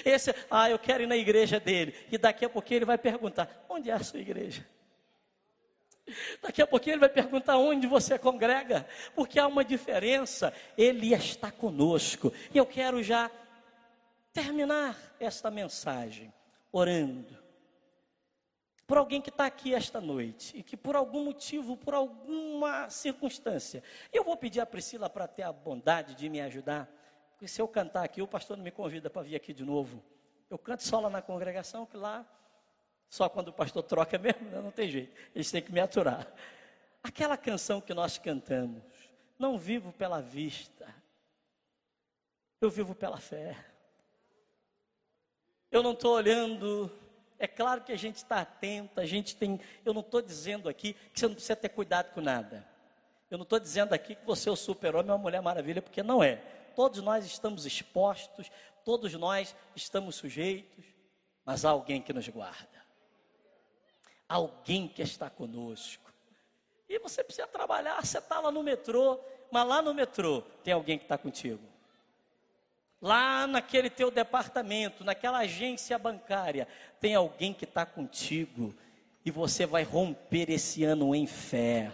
[0.03, 1.93] Esse, ah, eu quero ir na igreja dele.
[2.11, 4.65] E daqui a pouquinho ele vai perguntar: onde é a sua igreja?
[6.41, 10.53] Daqui a pouquinho ele vai perguntar onde você congrega, porque há uma diferença.
[10.77, 12.31] Ele está conosco.
[12.53, 13.29] E eu quero já
[14.33, 16.33] terminar esta mensagem
[16.71, 17.47] orando
[18.87, 23.83] por alguém que está aqui esta noite e que por algum motivo, por alguma circunstância,
[24.13, 26.89] eu vou pedir a Priscila para ter a bondade de me ajudar,
[27.31, 30.01] porque se eu cantar aqui, o pastor não me convida para vir aqui de novo.
[30.49, 32.25] Eu canto só lá na congregação, que lá
[33.09, 35.13] só quando o pastor troca mesmo, não tem jeito.
[35.33, 36.27] Eles têm que me aturar.
[37.03, 38.83] Aquela canção que nós cantamos,
[39.39, 40.93] não vivo pela vista,
[42.59, 43.55] eu vivo pela fé.
[45.71, 46.91] Eu não estou olhando,
[47.37, 49.59] é claro que a gente está atento, a gente tem.
[49.85, 52.67] Eu não estou dizendo aqui que você não precisa ter cuidado com nada.
[53.29, 56.01] Eu não estou dizendo aqui que você é o super-homem ou a mulher maravilha, porque
[56.01, 56.37] não é.
[56.75, 58.49] Todos nós estamos expostos,
[58.85, 60.85] todos nós estamos sujeitos,
[61.43, 62.86] mas há alguém que nos guarda
[64.27, 66.11] alguém que está conosco.
[66.89, 69.19] E você precisa trabalhar, você está lá no metrô,
[69.51, 71.61] mas lá no metrô tem alguém que está contigo.
[73.01, 76.67] Lá naquele teu departamento, naquela agência bancária,
[76.99, 78.73] tem alguém que está contigo.
[79.23, 81.91] E você vai romper esse ano em fé.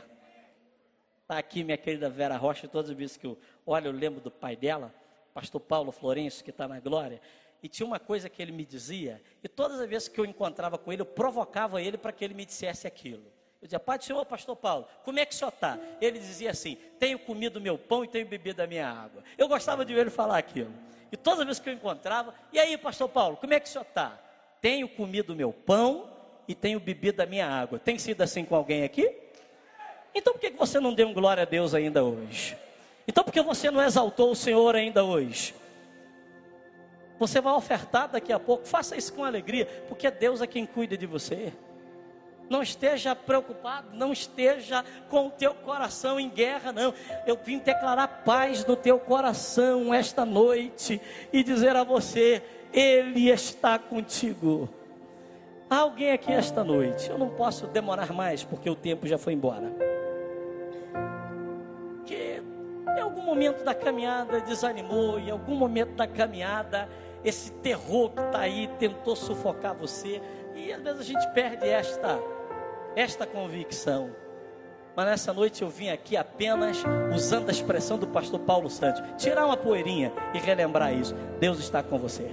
[1.21, 4.29] Está aqui minha querida Vera Rocha, todas as vezes que eu olho, eu lembro do
[4.29, 4.93] pai dela,
[5.34, 7.19] pastor Paulo Florencio, que está na glória.
[7.64, 10.78] E tinha uma coisa que ele me dizia, e todas as vezes que eu encontrava
[10.78, 13.24] com ele, eu provocava ele para que ele me dissesse aquilo.
[13.61, 15.80] Eu dizia, Pai do Senhor, Pastor Paulo, como é que o senhor está?
[16.01, 19.24] Ele dizia assim: Tenho comido meu pão e tenho bebido a minha água.
[19.38, 20.74] Eu gostava de ver ele falar aquilo.
[21.09, 23.72] E todas as vezes que eu encontrava, e aí, Pastor Paulo, como é que o
[23.72, 24.20] senhor está?
[24.59, 26.09] Tenho comido meu pão
[26.45, 27.80] e tenho bebido a minha água.
[27.80, 29.09] Tem sido assim com alguém aqui?
[30.14, 32.57] Então por que você não deu glória a Deus ainda hoje?
[33.07, 35.55] Então por que você não exaltou o Senhor ainda hoje?
[37.24, 40.97] Você vai ofertar daqui a pouco, faça isso com alegria, porque Deus é quem cuida
[40.97, 41.53] de você.
[42.49, 46.93] Não esteja preocupado, não esteja com o teu coração em guerra, não.
[47.26, 51.01] Eu vim declarar paz no teu coração esta noite
[51.32, 52.43] e dizer a você:
[52.74, 54.67] Ele está contigo.
[55.69, 59.32] Há alguém aqui esta noite, eu não posso demorar mais porque o tempo já foi
[59.32, 59.71] embora.
[62.05, 62.43] Que
[62.97, 66.89] em algum momento da caminhada desanimou, em algum momento da caminhada
[67.24, 70.21] esse terror que está aí tentou sufocar você.
[70.55, 72.19] E às vezes a gente perde esta,
[72.95, 74.11] esta convicção.
[74.95, 79.45] Mas nessa noite eu vim aqui apenas usando a expressão do pastor Paulo Santos, tirar
[79.45, 81.15] uma poeirinha e relembrar isso.
[81.39, 82.30] Deus está com você.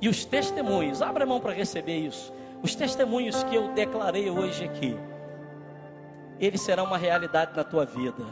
[0.00, 2.32] E os testemunhos, abra a mão para receber isso.
[2.62, 4.96] Os testemunhos que eu declarei hoje aqui,
[6.38, 8.24] eles serão uma realidade na tua vida.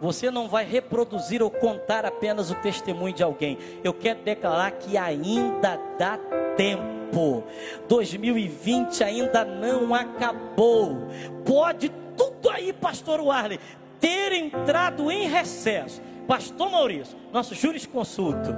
[0.00, 3.58] Você não vai reproduzir ou contar apenas o testemunho de alguém.
[3.82, 6.18] Eu quero declarar que ainda dá
[6.56, 7.44] tempo.
[7.88, 11.08] 2020 ainda não acabou.
[11.44, 13.58] Pode tudo aí, pastor Warley,
[14.00, 16.02] ter entrado em recesso.
[16.26, 18.50] Pastor Maurício, nosso jurisconsulto,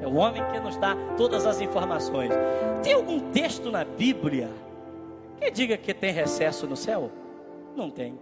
[0.00, 2.32] é o homem que nos dá todas as informações.
[2.82, 4.48] Tem algum texto na Bíblia
[5.38, 7.10] que diga que tem recesso no céu?
[7.76, 8.18] Não tem.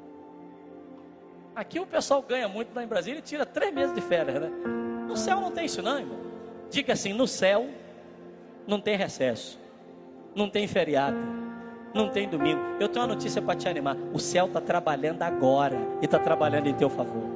[1.61, 4.49] Aqui o pessoal ganha muito lá em Brasília e tira três meses de férias, né?
[5.07, 6.19] No céu não tem isso não, irmão.
[6.71, 7.69] Diga assim, no céu
[8.67, 9.61] não tem recesso,
[10.35, 11.19] não tem feriado,
[11.93, 12.59] não tem domingo.
[12.81, 13.95] Eu tenho uma notícia para te animar.
[14.11, 17.30] O céu está trabalhando agora e está trabalhando em teu favor.